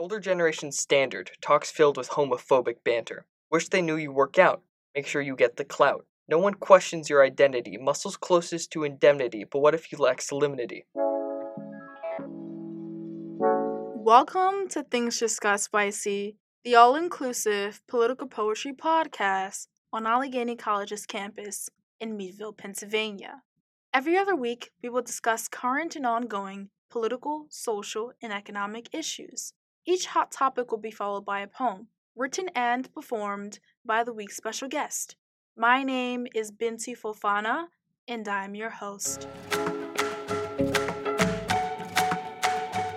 older 0.00 0.18
generation 0.18 0.72
standard, 0.72 1.30
talks 1.42 1.70
filled 1.70 1.98
with 1.98 2.08
homophobic 2.08 2.76
banter. 2.82 3.26
Wish 3.50 3.68
they 3.68 3.82
knew 3.82 3.96
you 3.96 4.10
work 4.10 4.38
out. 4.38 4.62
Make 4.94 5.06
sure 5.06 5.20
you 5.20 5.36
get 5.36 5.58
the 5.58 5.64
clout. 5.64 6.06
No 6.26 6.38
one 6.38 6.54
questions 6.54 7.10
your 7.10 7.22
identity, 7.22 7.76
muscles 7.76 8.16
closest 8.16 8.70
to 8.72 8.84
indemnity, 8.84 9.44
but 9.44 9.58
what 9.58 9.74
if 9.74 9.92
you 9.92 9.98
lack 9.98 10.22
solemnity? 10.22 10.86
Welcome 13.94 14.68
to 14.70 14.84
Things 14.84 15.20
Just 15.20 15.38
Got 15.42 15.60
Spicy, 15.60 16.36
the 16.64 16.76
all 16.76 16.96
inclusive 16.96 17.82
political 17.86 18.26
poetry 18.26 18.72
podcast 18.72 19.66
on 19.92 20.06
Allegheny 20.06 20.56
College's 20.56 21.04
campus 21.04 21.68
in 22.00 22.16
Meadville, 22.16 22.54
Pennsylvania. 22.54 23.42
Every 23.92 24.16
other 24.16 24.34
week, 24.34 24.70
we 24.82 24.88
will 24.88 25.02
discuss 25.02 25.46
current 25.46 25.94
and 25.94 26.06
ongoing 26.06 26.70
political, 26.88 27.48
social, 27.50 28.14
and 28.22 28.32
economic 28.32 28.88
issues. 28.94 29.52
Each 29.90 30.06
hot 30.06 30.30
topic 30.30 30.70
will 30.70 30.78
be 30.78 30.92
followed 30.92 31.24
by 31.24 31.40
a 31.40 31.48
poem, 31.48 31.88
written 32.14 32.48
and 32.54 32.94
performed 32.94 33.58
by 33.84 34.04
the 34.04 34.12
week's 34.12 34.36
special 34.36 34.68
guest. 34.68 35.16
My 35.56 35.82
name 35.82 36.28
is 36.32 36.52
Binti 36.52 36.94
Fofana, 36.94 37.64
and 38.06 38.28
I 38.28 38.44
am 38.44 38.54
your 38.54 38.70
host. 38.70 39.26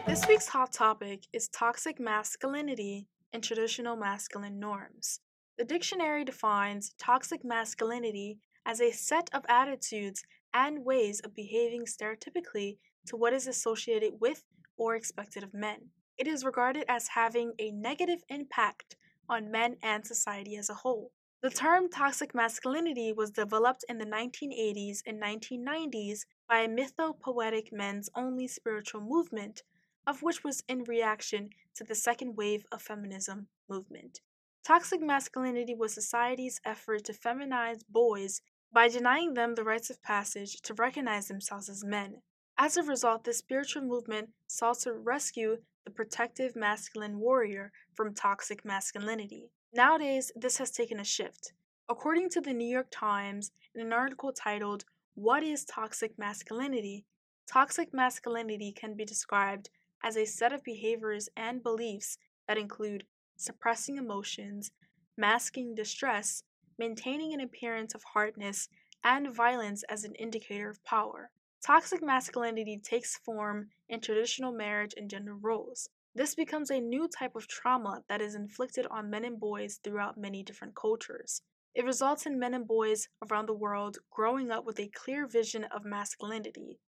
This 0.06 0.28
week's 0.28 0.50
hot 0.50 0.72
topic 0.72 1.26
is 1.34 1.48
toxic 1.48 2.00
masculinity 2.00 3.08
and 3.34 3.44
traditional 3.44 3.96
masculine 3.96 4.60
norms. 4.60 5.20
The 5.58 5.66
dictionary 5.66 6.24
defines 6.24 6.94
toxic 7.00 7.44
masculinity 7.44 8.38
as 8.68 8.80
a 8.80 8.92
set 8.92 9.32
of 9.34 9.44
attitudes 9.50 10.24
and 10.54 10.86
ways 10.86 11.22
of 11.22 11.34
behaving 11.34 11.86
stereotypically 11.86 12.78
to 13.08 13.18
what 13.18 13.34
is 13.34 13.48
associated 13.48 14.22
with 14.22 14.44
or 14.78 14.96
expected 14.96 15.42
of 15.42 15.56
men. 15.56 15.90
It 16.18 16.28
is 16.28 16.46
regarded 16.46 16.86
as 16.88 17.10
having 17.10 17.54
a 17.60 17.72
negative 17.72 18.24
impact 18.30 18.96
on 19.28 19.52
men 19.52 19.78
and 19.82 20.06
society 20.06 20.56
as 20.56 20.70
a 20.70 20.76
whole. 20.76 21.12
The 21.42 21.50
term 21.50 21.90
toxic 21.90 22.34
masculinity 22.34 23.12
was 23.12 23.32
developed 23.32 23.84
in 23.90 23.98
the 23.98 24.06
1980s 24.06 25.00
and 25.06 25.22
1990s 25.22 26.22
by 26.48 26.60
a 26.60 26.70
mythopoetic 26.70 27.74
men's 27.74 28.10
only 28.16 28.48
spiritual 28.48 29.02
movement, 29.02 29.64
of 30.08 30.22
which 30.22 30.44
was 30.44 30.64
in 30.68 30.84
reaction 30.84 31.50
to 31.76 31.84
the 31.84 31.96
second 31.96 32.38
wave 32.38 32.66
of 32.72 32.82
feminism 32.82 33.48
movement. 33.68 34.22
Toxic 34.64 35.02
masculinity 35.02 35.76
was 35.76 35.94
society's 35.94 36.62
effort 36.64 37.04
to 37.06 37.14
feminize 37.14 37.82
boys 37.90 38.42
by 38.72 38.88
denying 38.88 39.34
them 39.34 39.56
the 39.56 39.64
rites 39.64 39.90
of 39.90 40.02
passage 40.02 40.62
to 40.62 40.74
recognize 40.74 41.28
themselves 41.28 41.68
as 41.68 41.84
men. 41.84 42.22
As 42.58 42.78
a 42.78 42.84
result, 42.84 43.24
this 43.24 43.40
spiritual 43.40 43.82
movement 43.82 44.30
sought 44.48 44.80
to 44.80 44.94
rescue 44.94 45.58
the 45.86 45.92
protective 45.92 46.56
masculine 46.56 47.20
warrior 47.20 47.72
from 47.94 48.14
toxic 48.14 48.64
masculinity. 48.64 49.50
Nowadays, 49.74 50.32
this 50.36 50.58
has 50.58 50.70
taken 50.70 51.00
a 51.00 51.04
shift. 51.04 51.54
According 51.90 52.30
to 52.30 52.42
the 52.42 52.54
New 52.54 52.68
York 52.68 52.88
Times, 52.92 53.52
in 53.74 53.82
an 53.82 53.92
article 53.92 54.32
titled, 54.32 54.86
What 55.16 55.44
is 55.44 55.66
Toxic 55.66 56.18
Masculinity? 56.18 57.06
Toxic 57.48 57.94
masculinity 57.94 58.72
can 58.72 58.96
be 58.96 59.04
described 59.04 59.70
as 60.04 60.16
a 60.16 60.26
set 60.26 60.54
of 60.54 60.64
behaviors 60.64 61.30
and 61.36 61.64
beliefs 61.64 62.18
that 62.48 62.58
include 62.58 63.06
suppressing 63.36 63.98
emotions, 63.98 64.72
masking 65.18 65.74
distress, 65.74 66.44
maintaining 66.78 67.34
an 67.34 67.42
appearance 67.42 67.96
of 67.96 68.04
hardness, 68.14 68.70
and 69.04 69.36
violence 69.36 69.84
as 69.90 70.04
an 70.04 70.16
indicator 70.16 70.70
of 70.70 70.84
power. 70.84 71.32
Toxic 71.66 72.04
masculinity 72.04 72.78
takes 72.78 73.16
form 73.20 73.70
in 73.88 74.02
traditional 74.02 74.52
marriage 74.52 74.94
and 74.98 75.10
gender 75.10 75.34
roles. 75.34 75.88
This 76.14 76.36
becomes 76.36 76.70
a 76.70 76.82
new 76.82 77.08
type 77.08 77.38
of 77.38 77.48
trauma 77.48 78.04
that 78.10 78.22
is 78.22 78.36
inflicted 78.36 78.86
on 78.88 79.10
men 79.10 79.24
and 79.24 79.40
boys 79.40 79.80
throughout 79.82 80.18
many 80.18 80.44
different 80.44 80.76
cultures. 80.76 81.42
It 81.74 81.86
results 81.86 82.26
in 82.26 82.38
men 82.38 82.54
and 82.54 82.68
boys 82.68 83.08
around 83.22 83.46
the 83.46 83.54
world 83.54 84.00
growing 84.12 84.52
up 84.52 84.66
with 84.66 84.78
a 84.78 84.90
clear 84.90 85.26
vision 85.26 85.64
of 85.64 85.86
masculinity, 85.86 86.82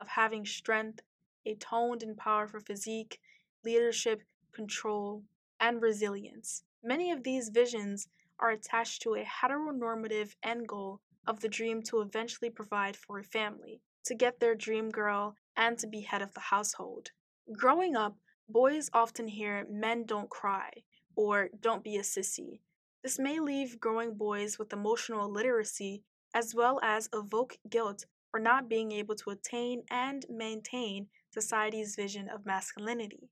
of 0.00 0.06
having 0.06 0.46
strength, 0.46 1.00
a 1.44 1.56
toned 1.56 2.04
and 2.04 2.16
powerful 2.16 2.60
physique, 2.60 3.20
leadership, 3.64 4.22
control, 4.52 5.24
and 5.58 5.82
resilience. 5.82 6.62
Many 6.84 7.10
of 7.10 7.24
these 7.24 7.48
visions 7.48 8.06
are 8.38 8.50
attached 8.50 9.02
to 9.02 9.16
a 9.16 9.24
heteronormative 9.24 10.36
end 10.44 10.68
goal 10.68 11.00
of 11.26 11.40
the 11.40 11.48
dream 11.48 11.82
to 11.82 12.00
eventually 12.00 12.48
provide 12.48 12.96
for 12.96 13.18
a 13.18 13.24
family 13.24 13.82
to 14.04 14.14
get 14.14 14.40
their 14.40 14.54
dream 14.54 14.90
girl, 14.90 15.36
and 15.56 15.78
to 15.78 15.86
be 15.86 16.00
head 16.00 16.22
of 16.22 16.32
the 16.34 16.40
household. 16.40 17.10
Growing 17.52 17.96
up, 17.96 18.16
boys 18.48 18.90
often 18.92 19.28
hear 19.28 19.66
men 19.70 20.04
don't 20.06 20.30
cry 20.30 20.70
or 21.16 21.50
don't 21.60 21.84
be 21.84 21.96
a 21.96 22.02
sissy. 22.02 22.60
This 23.02 23.18
may 23.18 23.40
leave 23.40 23.80
growing 23.80 24.14
boys 24.14 24.58
with 24.58 24.72
emotional 24.72 25.24
illiteracy 25.24 26.02
as 26.34 26.54
well 26.54 26.80
as 26.82 27.08
evoke 27.12 27.56
guilt 27.68 28.06
for 28.30 28.40
not 28.40 28.68
being 28.68 28.92
able 28.92 29.16
to 29.16 29.30
attain 29.30 29.82
and 29.90 30.24
maintain 30.30 31.08
society's 31.30 31.96
vision 31.96 32.28
of 32.28 32.46
masculinity. 32.46 33.28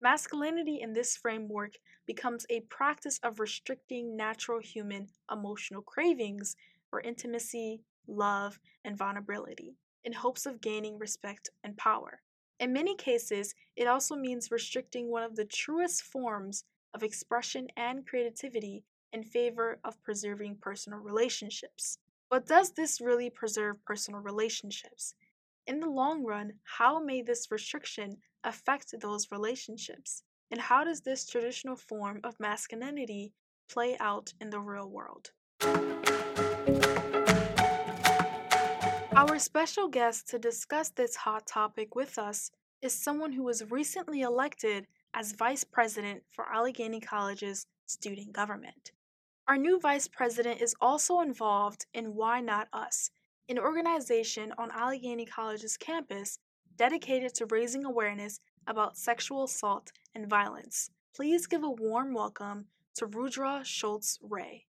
Masculinity 0.00 0.80
in 0.80 0.92
this 0.92 1.16
framework 1.16 1.72
becomes 2.06 2.44
a 2.50 2.60
practice 2.60 3.18
of 3.22 3.40
restricting 3.40 4.16
natural 4.16 4.60
human 4.60 5.08
emotional 5.30 5.82
cravings 5.82 6.56
for 6.90 7.00
intimacy, 7.00 7.80
love, 8.06 8.58
and 8.84 8.98
vulnerability 8.98 9.76
in 10.04 10.12
hopes 10.12 10.46
of 10.46 10.60
gaining 10.60 10.98
respect 10.98 11.50
and 11.64 11.76
power. 11.76 12.20
In 12.60 12.72
many 12.72 12.94
cases, 12.94 13.54
it 13.76 13.86
also 13.86 14.14
means 14.14 14.50
restricting 14.50 15.10
one 15.10 15.22
of 15.22 15.36
the 15.36 15.44
truest 15.44 16.02
forms 16.02 16.64
of 16.94 17.02
expression 17.02 17.68
and 17.76 18.06
creativity 18.06 18.84
in 19.12 19.22
favor 19.22 19.78
of 19.84 20.02
preserving 20.02 20.56
personal 20.60 20.98
relationships. 20.98 21.98
But 22.30 22.46
does 22.46 22.72
this 22.72 23.00
really 23.00 23.30
preserve 23.30 23.84
personal 23.84 24.20
relationships? 24.20 25.14
In 25.66 25.80
the 25.80 25.88
long 25.88 26.24
run, 26.24 26.54
how 26.64 27.02
may 27.02 27.22
this 27.22 27.50
restriction 27.50 28.16
affect 28.44 28.94
those 29.00 29.30
relationships? 29.30 30.22
And 30.50 30.60
how 30.60 30.84
does 30.84 31.00
this 31.00 31.26
traditional 31.26 31.76
form 31.76 32.20
of 32.24 32.38
masculinity 32.40 33.32
play 33.68 33.96
out 33.98 34.32
in 34.40 34.50
the 34.50 34.60
real 34.60 34.88
world? 34.88 35.30
Our 39.14 39.38
special 39.38 39.88
guest 39.88 40.28
to 40.28 40.38
discuss 40.38 40.88
this 40.88 41.16
hot 41.16 41.46
topic 41.46 41.94
with 41.94 42.18
us 42.18 42.50
is 42.80 42.94
someone 42.94 43.32
who 43.32 43.42
was 43.42 43.70
recently 43.70 44.22
elected 44.22 44.86
as 45.12 45.32
Vice 45.32 45.64
President 45.64 46.22
for 46.30 46.50
Allegheny 46.50 46.98
College's 46.98 47.66
student 47.84 48.32
government. 48.32 48.92
Our 49.46 49.58
new 49.58 49.78
Vice 49.78 50.08
President 50.08 50.62
is 50.62 50.74
also 50.80 51.20
involved 51.20 51.84
in 51.92 52.14
Why 52.14 52.40
Not 52.40 52.68
Us, 52.72 53.10
an 53.50 53.58
organization 53.58 54.54
on 54.56 54.70
Allegheny 54.70 55.26
College's 55.26 55.76
campus 55.76 56.38
dedicated 56.78 57.34
to 57.34 57.46
raising 57.46 57.84
awareness 57.84 58.40
about 58.66 58.96
sexual 58.96 59.44
assault 59.44 59.92
and 60.14 60.26
violence. 60.26 60.88
Please 61.14 61.46
give 61.46 61.62
a 61.62 61.70
warm 61.70 62.14
welcome 62.14 62.64
to 62.94 63.04
Rudra 63.04 63.60
Schultz 63.62 64.18
Ray. 64.22 64.64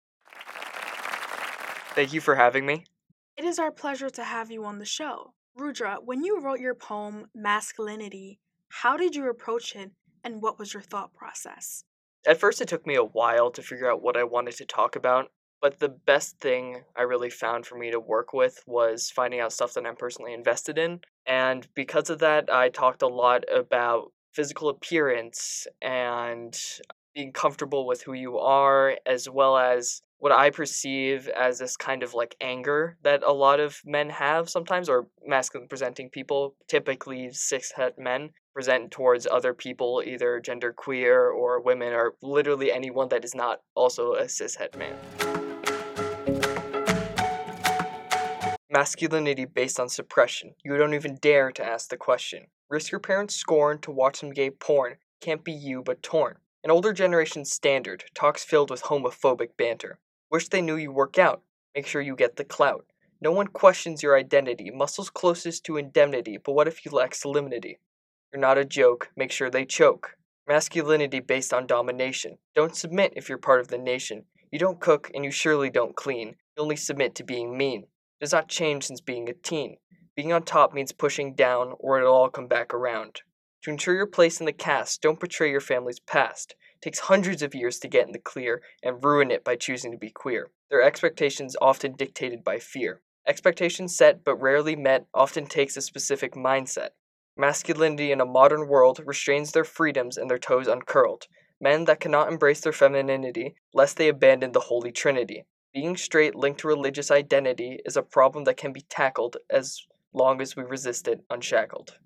Thank 1.95 2.11
you 2.11 2.19
for 2.19 2.35
having 2.35 2.65
me. 2.65 2.83
It 3.35 3.45
is 3.45 3.57
our 3.57 3.71
pleasure 3.71 4.11
to 4.11 4.23
have 4.23 4.51
you 4.51 4.63
on 4.63 4.77
the 4.77 4.85
show. 4.85 5.33
Rudra, 5.55 5.97
when 6.03 6.23
you 6.23 6.39
wrote 6.39 6.59
your 6.59 6.75
poem 6.75 7.25
Masculinity, 7.33 8.39
how 8.69 8.95
did 8.95 9.15
you 9.15 9.27
approach 9.27 9.75
it 9.75 9.91
and 10.23 10.39
what 10.39 10.59
was 10.59 10.73
your 10.73 10.83
thought 10.83 11.13
process? 11.15 11.83
At 12.27 12.39
first, 12.39 12.61
it 12.61 12.67
took 12.67 12.85
me 12.85 12.95
a 12.95 13.03
while 13.03 13.49
to 13.51 13.63
figure 13.63 13.91
out 13.91 14.03
what 14.03 14.15
I 14.15 14.23
wanted 14.23 14.55
to 14.57 14.65
talk 14.65 14.95
about, 14.95 15.31
but 15.61 15.79
the 15.79 15.89
best 15.89 16.39
thing 16.41 16.83
I 16.95 17.01
really 17.01 17.31
found 17.31 17.65
for 17.65 17.75
me 17.75 17.89
to 17.89 17.99
work 17.99 18.33
with 18.33 18.63
was 18.67 19.09
finding 19.09 19.39
out 19.39 19.51
stuff 19.51 19.73
that 19.73 19.85
I'm 19.85 19.95
personally 19.95 20.33
invested 20.33 20.77
in. 20.77 21.01
And 21.25 21.67
because 21.73 22.11
of 22.11 22.19
that, 22.19 22.53
I 22.53 22.69
talked 22.69 23.01
a 23.01 23.07
lot 23.07 23.45
about 23.51 24.11
physical 24.31 24.69
appearance 24.69 25.65
and 25.81 26.55
being 27.15 27.31
comfortable 27.31 27.87
with 27.87 28.03
who 28.03 28.13
you 28.13 28.37
are, 28.37 28.97
as 29.05 29.27
well 29.27 29.57
as 29.57 30.01
what 30.23 30.31
I 30.31 30.51
perceive 30.51 31.27
as 31.27 31.59
this 31.59 31.75
kind 31.75 32.01
of 32.01 32.13
like 32.13 32.37
anger 32.39 32.95
that 33.03 33.23
a 33.23 33.33
lot 33.33 33.59
of 33.59 33.81
men 33.83 34.09
have 34.09 34.49
sometimes, 34.49 34.87
or 34.87 35.07
masculine 35.27 35.67
presenting 35.67 36.09
people, 36.09 36.55
typically 36.69 37.29
cis 37.33 37.73
het 37.75 37.99
men, 37.99 38.29
present 38.53 38.89
towards 38.89 39.27
other 39.27 39.53
people, 39.53 40.01
either 40.05 40.39
gender 40.39 40.71
queer 40.71 41.29
or 41.29 41.59
women, 41.59 41.91
or 41.91 42.13
literally 42.21 42.71
anyone 42.71 43.09
that 43.09 43.25
is 43.25 43.35
not 43.35 43.59
also 43.75 44.13
a 44.13 44.29
cis 44.29 44.55
het 44.55 44.77
man. 44.77 44.95
Masculinity 48.71 49.43
based 49.43 49.77
on 49.77 49.89
suppression. 49.89 50.55
You 50.63 50.77
don't 50.77 50.93
even 50.93 51.17
dare 51.19 51.51
to 51.51 51.65
ask 51.65 51.89
the 51.89 51.97
question. 51.97 52.45
Risk 52.69 52.93
your 52.93 53.01
parents' 53.01 53.35
scorn 53.35 53.79
to 53.79 53.91
watch 53.91 54.21
some 54.21 54.31
gay 54.31 54.51
porn. 54.51 54.95
Can't 55.19 55.43
be 55.43 55.51
you 55.51 55.83
but 55.83 56.01
torn. 56.01 56.37
An 56.63 56.71
older 56.71 56.93
generation 56.93 57.43
standard, 57.43 58.05
talks 58.15 58.45
filled 58.45 58.69
with 58.69 58.83
homophobic 58.83 59.57
banter. 59.57 59.99
Wish 60.33 60.49
they 60.49 60.63
knew 60.63 60.77
you 60.77 60.91
work 60.91 61.19
out. 61.19 61.43
Make 61.75 61.85
sure 61.85 62.01
you 62.01 62.15
get 62.15 62.37
the 62.37 62.43
clout. 62.43 62.87
No 63.21 63.31
one 63.31 63.45
questions 63.45 64.01
your 64.01 64.17
identity, 64.17 64.71
muscles 64.71 65.11
closest 65.11 65.63
to 65.65 65.77
indemnity, 65.77 66.39
but 66.43 66.53
what 66.53 66.67
if 66.67 66.83
you 66.83 66.91
lack 66.91 67.13
solemnity? 67.13 67.77
You're 68.33 68.41
not 68.41 68.57
a 68.57 68.65
joke, 68.65 69.11
make 69.15 69.31
sure 69.31 69.51
they 69.51 69.63
choke. 69.63 70.15
Masculinity 70.47 71.19
based 71.19 71.53
on 71.53 71.67
domination. 71.67 72.39
Don't 72.55 72.75
submit 72.75 73.13
if 73.15 73.29
you're 73.29 73.37
part 73.37 73.61
of 73.61 73.67
the 73.67 73.77
nation. 73.77 74.23
You 74.51 74.57
don't 74.57 74.81
cook 74.81 75.11
and 75.13 75.23
you 75.23 75.29
surely 75.29 75.69
don't 75.69 75.95
clean. 75.95 76.29
You 76.57 76.63
only 76.63 76.77
submit 76.77 77.13
to 77.15 77.23
being 77.23 77.55
mean. 77.55 77.85
Does 78.19 78.31
not 78.31 78.49
change 78.49 78.85
since 78.87 79.01
being 79.01 79.29
a 79.29 79.33
teen. 79.33 79.77
Being 80.15 80.33
on 80.33 80.41
top 80.41 80.73
means 80.73 80.91
pushing 80.91 81.35
down, 81.35 81.75
or 81.77 81.99
it'll 81.99 82.11
all 82.11 82.29
come 82.29 82.47
back 82.47 82.73
around. 82.73 83.21
To 83.65 83.69
ensure 83.69 83.93
your 83.93 84.07
place 84.07 84.39
in 84.39 84.47
the 84.47 84.51
caste, 84.51 85.03
don't 85.03 85.19
betray 85.19 85.51
your 85.51 85.61
family's 85.61 85.99
past. 85.99 86.55
Takes 86.83 86.99
hundreds 86.99 87.41
of 87.41 87.55
years 87.55 87.79
to 87.79 87.87
get 87.87 88.07
in 88.07 88.11
the 88.11 88.19
clear 88.19 88.61
and 88.83 89.01
ruin 89.01 89.31
it 89.31 89.45
by 89.45 89.55
choosing 89.55 89.93
to 89.93 89.97
be 89.97 90.09
queer. 90.09 90.51
Their 90.69 90.81
expectations 90.81 91.55
often 91.61 91.93
dictated 91.93 92.43
by 92.43 92.59
fear. 92.59 92.99
Expectations 93.25 93.95
set 93.95 94.25
but 94.25 94.35
rarely 94.35 94.75
met 94.75 95.05
often 95.13 95.45
takes 95.45 95.77
a 95.77 95.81
specific 95.81 96.33
mindset. 96.33 96.89
Masculinity 97.37 98.11
in 98.11 98.19
a 98.19 98.25
modern 98.25 98.67
world 98.67 98.99
restrains 99.05 99.53
their 99.53 99.63
freedoms 99.63 100.17
and 100.17 100.29
their 100.29 100.37
toes 100.37 100.67
uncurled. 100.67 101.27
Men 101.61 101.85
that 101.85 102.01
cannot 102.01 102.29
embrace 102.29 102.59
their 102.59 102.73
femininity, 102.73 103.55
lest 103.73 103.95
they 103.95 104.09
abandon 104.09 104.51
the 104.51 104.59
Holy 104.59 104.91
Trinity. 104.91 105.45
Being 105.73 105.95
straight 105.95 106.35
linked 106.35 106.59
to 106.59 106.67
religious 106.67 107.09
identity 107.09 107.79
is 107.85 107.95
a 107.95 108.03
problem 108.03 108.43
that 108.43 108.57
can 108.57 108.73
be 108.73 108.81
tackled 108.89 109.37
as 109.49 109.79
long 110.11 110.41
as 110.41 110.57
we 110.57 110.63
resist 110.63 111.07
it 111.07 111.21
unshackled. 111.29 111.97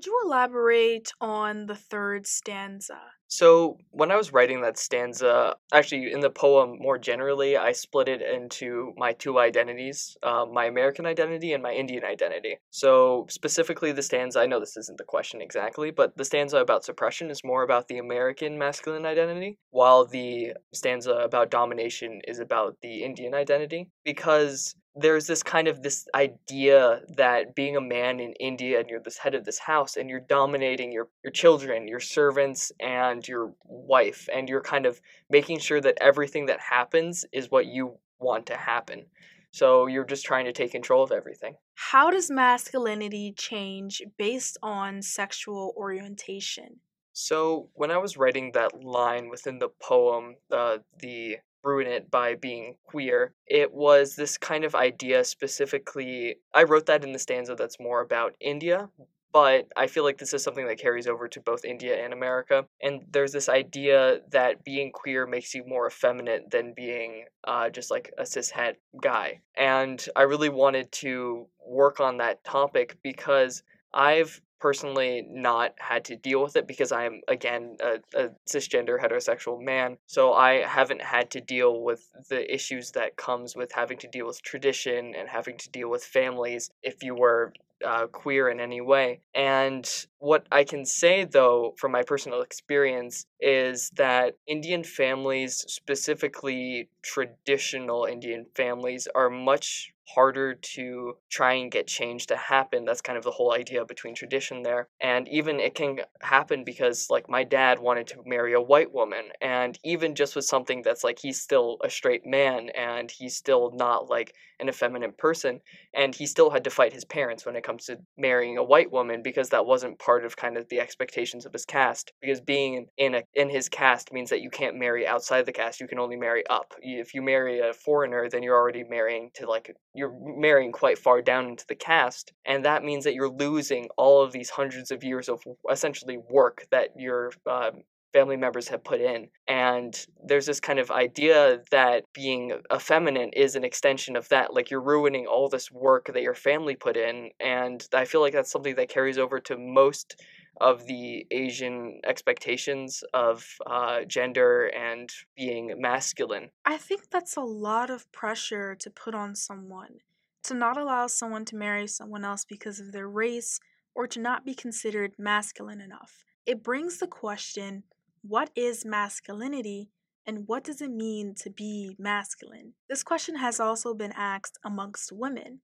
Could 0.00 0.06
you 0.06 0.22
elaborate 0.24 1.12
on 1.20 1.66
the 1.66 1.74
third 1.74 2.26
stanza? 2.26 2.98
So, 3.28 3.76
when 3.90 4.10
I 4.10 4.16
was 4.16 4.32
writing 4.32 4.62
that 4.62 4.78
stanza, 4.78 5.56
actually 5.74 6.10
in 6.10 6.20
the 6.20 6.30
poem 6.30 6.78
more 6.80 6.96
generally, 6.96 7.58
I 7.58 7.72
split 7.72 8.08
it 8.08 8.22
into 8.22 8.94
my 8.96 9.12
two 9.12 9.38
identities 9.38 10.16
uh, 10.22 10.46
my 10.50 10.64
American 10.64 11.04
identity 11.04 11.52
and 11.52 11.62
my 11.62 11.72
Indian 11.72 12.02
identity. 12.02 12.56
So, 12.70 13.26
specifically, 13.28 13.92
the 13.92 14.02
stanza, 14.02 14.40
I 14.40 14.46
know 14.46 14.58
this 14.58 14.78
isn't 14.78 14.96
the 14.96 15.04
question 15.04 15.42
exactly, 15.42 15.90
but 15.90 16.16
the 16.16 16.24
stanza 16.24 16.56
about 16.56 16.82
suppression 16.82 17.30
is 17.30 17.44
more 17.44 17.62
about 17.62 17.88
the 17.88 17.98
American 17.98 18.56
masculine 18.56 19.04
identity, 19.04 19.58
while 19.68 20.06
the 20.06 20.54
stanza 20.72 21.12
about 21.12 21.50
domination 21.50 22.22
is 22.26 22.38
about 22.38 22.78
the 22.80 23.04
Indian 23.04 23.34
identity. 23.34 23.90
Because 24.02 24.74
there's 24.96 25.26
this 25.26 25.42
kind 25.42 25.68
of 25.68 25.82
this 25.82 26.08
idea 26.14 27.02
that 27.16 27.54
being 27.54 27.76
a 27.76 27.80
man 27.80 28.18
in 28.20 28.32
India 28.34 28.80
and 28.80 28.88
you're 28.88 29.00
this 29.00 29.18
head 29.18 29.34
of 29.34 29.44
this 29.44 29.58
house 29.58 29.96
and 29.96 30.10
you're 30.10 30.20
dominating 30.20 30.92
your 30.92 31.08
your 31.22 31.30
children, 31.30 31.86
your 31.86 32.00
servants 32.00 32.72
and 32.80 33.26
your 33.26 33.52
wife 33.64 34.28
and 34.32 34.48
you're 34.48 34.60
kind 34.60 34.86
of 34.86 35.00
making 35.28 35.58
sure 35.58 35.80
that 35.80 35.98
everything 36.00 36.46
that 36.46 36.60
happens 36.60 37.24
is 37.32 37.50
what 37.50 37.66
you 37.66 37.98
want 38.18 38.46
to 38.46 38.56
happen. 38.56 39.06
So 39.52 39.86
you're 39.86 40.04
just 40.04 40.24
trying 40.24 40.44
to 40.44 40.52
take 40.52 40.72
control 40.72 41.02
of 41.02 41.10
everything. 41.10 41.54
How 41.74 42.10
does 42.10 42.30
masculinity 42.30 43.34
change 43.36 44.02
based 44.16 44.58
on 44.62 45.02
sexual 45.02 45.74
orientation? 45.76 46.80
So 47.12 47.68
when 47.74 47.90
I 47.90 47.98
was 47.98 48.16
writing 48.16 48.52
that 48.52 48.82
line 48.82 49.28
within 49.28 49.58
the 49.58 49.70
poem, 49.82 50.36
uh, 50.52 50.78
the 51.00 51.38
ruin 51.62 51.86
it 51.86 52.10
by 52.10 52.34
being 52.34 52.76
queer. 52.84 53.34
It 53.46 53.72
was 53.72 54.16
this 54.16 54.38
kind 54.38 54.64
of 54.64 54.74
idea 54.74 55.24
specifically. 55.24 56.36
I 56.54 56.64
wrote 56.64 56.86
that 56.86 57.04
in 57.04 57.12
the 57.12 57.18
stanza 57.18 57.54
that's 57.54 57.80
more 57.80 58.00
about 58.00 58.34
India, 58.40 58.88
but 59.32 59.68
I 59.76 59.86
feel 59.86 60.04
like 60.04 60.18
this 60.18 60.34
is 60.34 60.42
something 60.42 60.66
that 60.66 60.78
carries 60.78 61.06
over 61.06 61.28
to 61.28 61.40
both 61.40 61.64
India 61.64 62.02
and 62.04 62.12
America. 62.12 62.66
And 62.82 63.04
there's 63.10 63.32
this 63.32 63.48
idea 63.48 64.20
that 64.30 64.64
being 64.64 64.90
queer 64.92 65.26
makes 65.26 65.54
you 65.54 65.64
more 65.66 65.86
effeminate 65.86 66.50
than 66.50 66.74
being 66.74 67.26
uh, 67.44 67.70
just 67.70 67.90
like 67.90 68.12
a 68.18 68.22
cishet 68.22 68.74
guy. 69.00 69.40
And 69.56 70.04
I 70.16 70.22
really 70.22 70.48
wanted 70.48 70.90
to 70.92 71.46
work 71.64 72.00
on 72.00 72.16
that 72.18 72.42
topic 72.42 72.98
because 73.02 73.62
I've 73.92 74.40
personally 74.60 75.26
not 75.28 75.74
had 75.78 76.04
to 76.04 76.16
deal 76.16 76.42
with 76.42 76.54
it 76.54 76.68
because 76.68 76.92
I'm 76.92 77.22
again 77.26 77.78
a, 77.82 77.98
a, 78.14 78.28
cisgender 78.46 79.00
heterosexual 79.00 79.60
man 79.60 79.96
so 80.06 80.32
I 80.34 80.66
haven't 80.66 81.02
had 81.02 81.30
to 81.30 81.40
deal 81.40 81.82
with 81.82 82.10
the 82.28 82.52
issues 82.52 82.92
that 82.92 83.16
comes 83.16 83.56
with 83.56 83.72
having 83.72 83.98
to 83.98 84.08
deal 84.08 84.26
with 84.26 84.42
tradition 84.42 85.14
and 85.16 85.28
having 85.28 85.56
to 85.58 85.70
deal 85.70 85.88
with 85.88 86.04
families 86.04 86.70
if 86.82 87.02
you 87.02 87.14
were 87.14 87.52
uh, 87.82 88.06
queer 88.08 88.50
in 88.50 88.60
any 88.60 88.82
way 88.82 89.20
and 89.34 90.06
what 90.18 90.46
I 90.52 90.64
can 90.64 90.84
say 90.84 91.24
though 91.24 91.74
from 91.78 91.92
my 91.92 92.02
personal 92.02 92.42
experience 92.42 93.24
is 93.40 93.90
that 93.96 94.36
Indian 94.46 94.84
families 94.84 95.64
specifically 95.66 96.90
traditional 97.00 98.04
Indian 98.04 98.44
families 98.54 99.08
are 99.14 99.30
much 99.30 99.94
harder 100.14 100.54
to 100.54 101.16
try 101.30 101.54
and 101.54 101.70
get 101.70 101.86
change 101.86 102.26
to 102.26 102.36
happen. 102.36 102.84
That's 102.84 103.00
kind 103.00 103.18
of 103.18 103.24
the 103.24 103.30
whole 103.30 103.52
idea 103.52 103.84
between 103.84 104.14
tradition 104.14 104.62
there. 104.62 104.88
And 105.00 105.28
even 105.28 105.60
it 105.60 105.74
can 105.74 106.00
happen 106.22 106.64
because, 106.64 107.08
like, 107.10 107.28
my 107.28 107.44
dad 107.44 107.78
wanted 107.78 108.06
to 108.08 108.22
marry 108.26 108.52
a 108.54 108.60
white 108.60 108.92
woman. 108.92 109.24
And 109.40 109.78
even 109.84 110.14
just 110.14 110.36
with 110.36 110.44
something 110.44 110.82
that's 110.82 111.04
like 111.04 111.18
he's 111.18 111.40
still 111.40 111.78
a 111.84 111.90
straight 111.90 112.26
man 112.26 112.70
and 112.70 113.10
he's 113.10 113.36
still 113.36 113.72
not 113.74 114.08
like 114.08 114.34
an 114.58 114.68
effeminate 114.68 115.16
person. 115.18 115.60
And 115.94 116.14
he 116.14 116.26
still 116.26 116.50
had 116.50 116.64
to 116.64 116.70
fight 116.70 116.92
his 116.92 117.04
parents 117.04 117.44
when 117.46 117.56
it 117.56 117.64
comes 117.64 117.86
to 117.86 117.98
marrying 118.16 118.58
a 118.58 118.64
white 118.64 118.90
woman 118.92 119.22
because 119.22 119.48
that 119.50 119.66
wasn't 119.66 119.98
part 119.98 120.24
of 120.24 120.36
kind 120.36 120.56
of 120.56 120.68
the 120.68 120.80
expectations 120.80 121.46
of 121.46 121.52
his 121.52 121.64
caste. 121.64 122.12
Because 122.20 122.40
being 122.40 122.86
in 122.96 123.14
a 123.14 123.22
in 123.34 123.48
his 123.48 123.68
caste 123.68 124.12
means 124.12 124.30
that 124.30 124.42
you 124.42 124.50
can't 124.50 124.76
marry 124.76 125.06
outside 125.06 125.46
the 125.46 125.52
caste. 125.52 125.80
You 125.80 125.88
can 125.88 125.98
only 125.98 126.16
marry 126.16 126.46
up. 126.48 126.74
If 126.80 127.14
you 127.14 127.22
marry 127.22 127.60
a 127.60 127.72
foreigner, 127.72 128.28
then 128.28 128.42
you're 128.42 128.56
already 128.56 128.84
marrying 128.84 129.30
to 129.34 129.46
like 129.48 129.74
you're 130.00 130.16
marrying 130.18 130.72
quite 130.72 130.98
far 130.98 131.20
down 131.22 131.46
into 131.46 131.66
the 131.68 131.74
caste, 131.74 132.32
and 132.46 132.64
that 132.64 132.82
means 132.82 133.04
that 133.04 133.14
you're 133.14 133.30
losing 133.30 133.88
all 133.96 134.22
of 134.22 134.32
these 134.32 134.50
hundreds 134.50 134.90
of 134.90 135.04
years 135.04 135.28
of 135.28 135.42
essentially 135.70 136.18
work 136.30 136.66
that 136.70 136.88
your 136.96 137.32
um, 137.48 137.82
family 138.12 138.36
members 138.36 138.68
have 138.68 138.82
put 138.82 139.00
in. 139.00 139.28
And 139.46 139.94
there's 140.24 140.46
this 140.46 140.60
kind 140.60 140.78
of 140.78 140.90
idea 140.90 141.60
that 141.70 142.04
being 142.12 142.52
effeminate 142.72 143.34
is 143.34 143.54
an 143.56 143.64
extension 143.64 144.16
of 144.16 144.28
that. 144.30 144.54
Like 144.54 144.70
you're 144.70 144.80
ruining 144.82 145.26
all 145.26 145.48
this 145.48 145.70
work 145.70 146.10
that 146.12 146.22
your 146.22 146.34
family 146.34 146.76
put 146.76 146.96
in. 146.96 147.30
And 147.38 147.86
I 147.92 148.04
feel 148.04 148.20
like 148.20 148.32
that's 148.32 148.50
something 148.50 148.74
that 148.76 148.88
carries 148.88 149.18
over 149.18 149.38
to 149.40 149.56
most 149.56 150.16
of 150.60 150.86
the 150.86 151.26
Asian 151.30 152.00
expectations 152.04 153.02
of 153.14 153.46
uh, 153.66 154.04
gender 154.04 154.66
and 154.66 155.10
being 155.36 155.74
masculine. 155.78 156.50
I 156.64 156.76
think 156.76 157.10
that's 157.10 157.36
a 157.36 157.42
lot 157.42 157.90
of 157.90 158.10
pressure 158.12 158.74
to 158.76 158.90
put 158.90 159.14
on 159.14 159.34
someone. 159.34 159.98
To 160.44 160.54
not 160.54 160.76
allow 160.76 161.06
someone 161.06 161.44
to 161.46 161.56
marry 161.56 161.86
someone 161.86 162.24
else 162.24 162.44
because 162.44 162.80
of 162.80 162.92
their 162.92 163.08
race 163.08 163.60
or 163.94 164.06
to 164.06 164.20
not 164.20 164.44
be 164.44 164.54
considered 164.54 165.12
masculine 165.18 165.80
enough. 165.80 166.24
It 166.46 166.62
brings 166.62 166.98
the 166.98 167.06
question 167.06 167.84
what 168.22 168.50
is 168.54 168.84
masculinity 168.84 169.90
and 170.26 170.46
what 170.46 170.64
does 170.64 170.80
it 170.80 170.90
mean 170.90 171.34
to 171.36 171.50
be 171.50 171.96
masculine? 171.98 172.74
This 172.88 173.02
question 173.02 173.36
has 173.36 173.58
also 173.58 173.94
been 173.94 174.12
asked 174.12 174.58
amongst 174.64 175.12
women. 175.12 175.60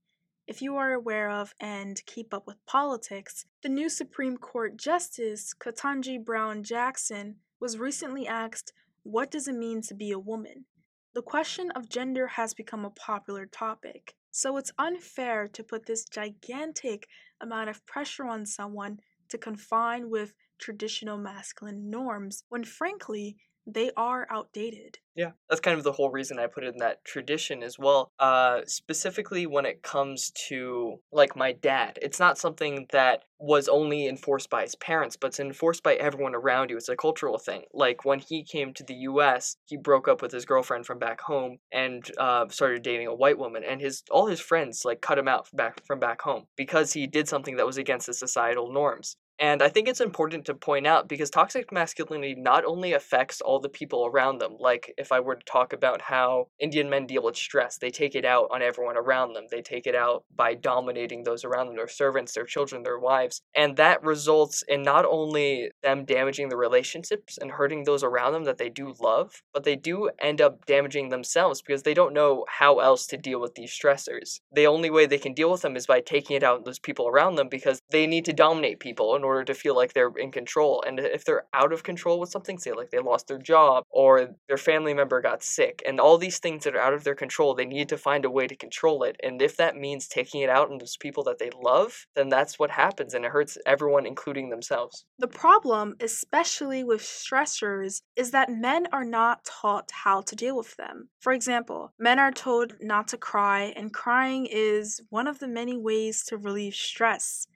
If 0.46 0.62
you 0.62 0.76
are 0.76 0.92
aware 0.92 1.28
of 1.28 1.56
and 1.58 2.00
keep 2.06 2.32
up 2.32 2.46
with 2.46 2.64
politics, 2.66 3.46
the 3.62 3.68
new 3.68 3.88
Supreme 3.88 4.36
Court 4.36 4.76
Justice 4.76 5.52
Ketanji 5.52 6.24
Brown 6.24 6.62
Jackson 6.62 7.40
was 7.58 7.78
recently 7.78 8.28
asked, 8.28 8.72
What 9.02 9.28
does 9.28 9.48
it 9.48 9.56
mean 9.56 9.82
to 9.82 9.94
be 9.94 10.12
a 10.12 10.20
woman? 10.20 10.66
The 11.14 11.22
question 11.22 11.72
of 11.72 11.88
gender 11.88 12.28
has 12.28 12.54
become 12.54 12.84
a 12.84 12.90
popular 12.90 13.46
topic, 13.46 14.14
so 14.30 14.56
it's 14.56 14.70
unfair 14.78 15.48
to 15.48 15.64
put 15.64 15.86
this 15.86 16.04
gigantic 16.04 17.08
amount 17.40 17.68
of 17.68 17.84
pressure 17.84 18.26
on 18.26 18.46
someone 18.46 19.00
to 19.30 19.38
confine 19.38 20.10
with 20.10 20.32
traditional 20.58 21.18
masculine 21.18 21.90
norms 21.90 22.44
when 22.50 22.62
frankly 22.62 23.36
they 23.66 23.90
are 23.96 24.26
outdated. 24.30 24.98
Yeah, 25.16 25.30
that's 25.48 25.62
kind 25.62 25.78
of 25.78 25.82
the 25.82 25.92
whole 25.92 26.10
reason 26.10 26.38
I 26.38 26.46
put 26.46 26.64
it 26.64 26.74
in 26.74 26.78
that 26.78 27.04
tradition 27.04 27.62
as 27.62 27.78
well. 27.78 28.12
Uh, 28.18 28.60
specifically 28.66 29.46
when 29.46 29.64
it 29.64 29.82
comes 29.82 30.30
to 30.48 31.00
like 31.10 31.34
my 31.34 31.52
dad, 31.52 31.98
it's 32.02 32.20
not 32.20 32.38
something 32.38 32.86
that 32.92 33.24
was 33.38 33.66
only 33.68 34.06
enforced 34.06 34.50
by 34.50 34.62
his 34.62 34.74
parents, 34.76 35.16
but 35.16 35.28
it's 35.28 35.40
enforced 35.40 35.82
by 35.82 35.94
everyone 35.94 36.34
around 36.34 36.70
you. 36.70 36.76
It's 36.76 36.88
a 36.88 36.96
cultural 36.96 37.38
thing. 37.38 37.62
Like 37.72 38.04
when 38.04 38.18
he 38.18 38.44
came 38.44 38.74
to 38.74 38.84
the 38.84 38.94
U.S., 38.94 39.56
he 39.64 39.76
broke 39.76 40.06
up 40.06 40.20
with 40.20 40.32
his 40.32 40.44
girlfriend 40.44 40.86
from 40.86 40.98
back 40.98 41.22
home 41.22 41.58
and 41.72 42.08
uh, 42.18 42.48
started 42.48 42.82
dating 42.82 43.06
a 43.06 43.14
white 43.14 43.38
woman, 43.38 43.64
and 43.64 43.80
his 43.80 44.02
all 44.10 44.26
his 44.26 44.40
friends 44.40 44.82
like 44.84 45.00
cut 45.00 45.18
him 45.18 45.28
out 45.28 45.48
from 45.48 45.56
back 45.56 45.84
from 45.86 45.98
back 45.98 46.20
home 46.20 46.44
because 46.56 46.92
he 46.92 47.06
did 47.06 47.26
something 47.26 47.56
that 47.56 47.66
was 47.66 47.78
against 47.78 48.06
the 48.06 48.14
societal 48.14 48.70
norms. 48.70 49.16
And 49.38 49.62
I 49.62 49.68
think 49.68 49.88
it's 49.88 50.00
important 50.00 50.46
to 50.46 50.54
point 50.54 50.86
out 50.86 51.08
because 51.08 51.30
toxic 51.30 51.70
masculinity 51.70 52.34
not 52.36 52.64
only 52.64 52.92
affects 52.94 53.40
all 53.40 53.60
the 53.60 53.68
people 53.68 54.06
around 54.06 54.38
them, 54.38 54.56
like 54.58 54.94
if 54.96 55.12
I 55.12 55.20
were 55.20 55.34
to 55.36 55.44
talk 55.44 55.72
about 55.72 56.00
how 56.00 56.48
Indian 56.58 56.88
men 56.88 57.06
deal 57.06 57.22
with 57.22 57.36
stress, 57.36 57.76
they 57.76 57.90
take 57.90 58.14
it 58.14 58.24
out 58.24 58.48
on 58.52 58.62
everyone 58.62 58.96
around 58.96 59.34
them. 59.34 59.44
They 59.50 59.62
take 59.62 59.86
it 59.86 59.94
out 59.94 60.24
by 60.34 60.54
dominating 60.54 61.24
those 61.24 61.44
around 61.44 61.66
them, 61.66 61.76
their 61.76 61.88
servants, 61.88 62.32
their 62.32 62.44
children, 62.44 62.82
their 62.82 62.98
wives. 62.98 63.42
And 63.54 63.76
that 63.76 64.02
results 64.02 64.64
in 64.66 64.82
not 64.82 65.04
only 65.04 65.70
them 65.86 66.04
damaging 66.04 66.48
the 66.48 66.56
relationships 66.56 67.38
and 67.38 67.52
hurting 67.52 67.84
those 67.84 68.02
around 68.02 68.32
them 68.32 68.44
that 68.44 68.58
they 68.58 68.68
do 68.68 68.92
love, 69.00 69.42
but 69.54 69.62
they 69.62 69.76
do 69.76 70.10
end 70.20 70.40
up 70.40 70.66
damaging 70.66 71.08
themselves 71.08 71.62
because 71.62 71.84
they 71.84 71.94
don't 71.94 72.12
know 72.12 72.44
how 72.48 72.80
else 72.80 73.06
to 73.06 73.16
deal 73.16 73.40
with 73.40 73.54
these 73.54 73.70
stressors. 73.70 74.40
The 74.52 74.66
only 74.66 74.90
way 74.90 75.06
they 75.06 75.18
can 75.18 75.32
deal 75.32 75.50
with 75.50 75.62
them 75.62 75.76
is 75.76 75.86
by 75.86 76.00
taking 76.00 76.36
it 76.36 76.42
out 76.42 76.58
on 76.58 76.64
those 76.64 76.80
people 76.80 77.06
around 77.06 77.36
them 77.36 77.48
because 77.48 77.80
they 77.90 78.06
need 78.06 78.24
to 78.24 78.32
dominate 78.32 78.80
people 78.80 79.14
in 79.14 79.22
order 79.22 79.44
to 79.44 79.54
feel 79.54 79.76
like 79.76 79.92
they're 79.92 80.12
in 80.18 80.32
control. 80.32 80.82
And 80.84 80.98
if 80.98 81.24
they're 81.24 81.46
out 81.54 81.72
of 81.72 81.84
control 81.84 82.18
with 82.18 82.30
something, 82.30 82.58
say 82.58 82.72
like 82.72 82.90
they 82.90 82.98
lost 82.98 83.28
their 83.28 83.38
job 83.38 83.84
or 83.88 84.34
their 84.48 84.58
family 84.58 84.92
member 84.92 85.20
got 85.20 85.44
sick, 85.44 85.82
and 85.86 86.00
all 86.00 86.18
these 86.18 86.40
things 86.40 86.64
that 86.64 86.74
are 86.74 86.80
out 86.80 86.94
of 86.94 87.04
their 87.04 87.14
control, 87.14 87.54
they 87.54 87.64
need 87.64 87.88
to 87.90 87.96
find 87.96 88.24
a 88.24 88.30
way 88.30 88.48
to 88.48 88.56
control 88.56 89.04
it. 89.04 89.16
And 89.22 89.40
if 89.40 89.56
that 89.58 89.76
means 89.76 90.08
taking 90.08 90.40
it 90.40 90.50
out 90.50 90.70
on 90.70 90.78
those 90.78 90.96
people 90.96 91.22
that 91.24 91.38
they 91.38 91.50
love, 91.62 92.06
then 92.16 92.28
that's 92.28 92.58
what 92.58 92.70
happens 92.72 93.14
and 93.14 93.24
it 93.24 93.30
hurts 93.30 93.56
everyone, 93.64 94.04
including 94.04 94.50
themselves. 94.50 95.04
The 95.18 95.28
problem, 95.28 95.75
especially 96.00 96.84
with 96.84 97.02
stressors, 97.02 98.02
is 98.16 98.30
that 98.30 98.50
men 98.50 98.86
are 98.92 99.04
not 99.04 99.44
taught 99.44 99.90
how 99.92 100.20
to 100.22 100.36
deal 100.36 100.56
with 100.56 100.76
them. 100.76 101.08
For 101.20 101.32
example, 101.32 101.92
men 101.98 102.18
are 102.18 102.32
told 102.32 102.74
not 102.80 103.08
to 103.08 103.18
cry, 103.18 103.72
and 103.76 103.92
crying 103.92 104.46
is 104.46 105.00
one 105.10 105.26
of 105.26 105.38
the 105.38 105.48
many 105.48 105.76
ways 105.76 106.24
to 106.26 106.36
relieve 106.36 106.74
stress. 106.74 107.46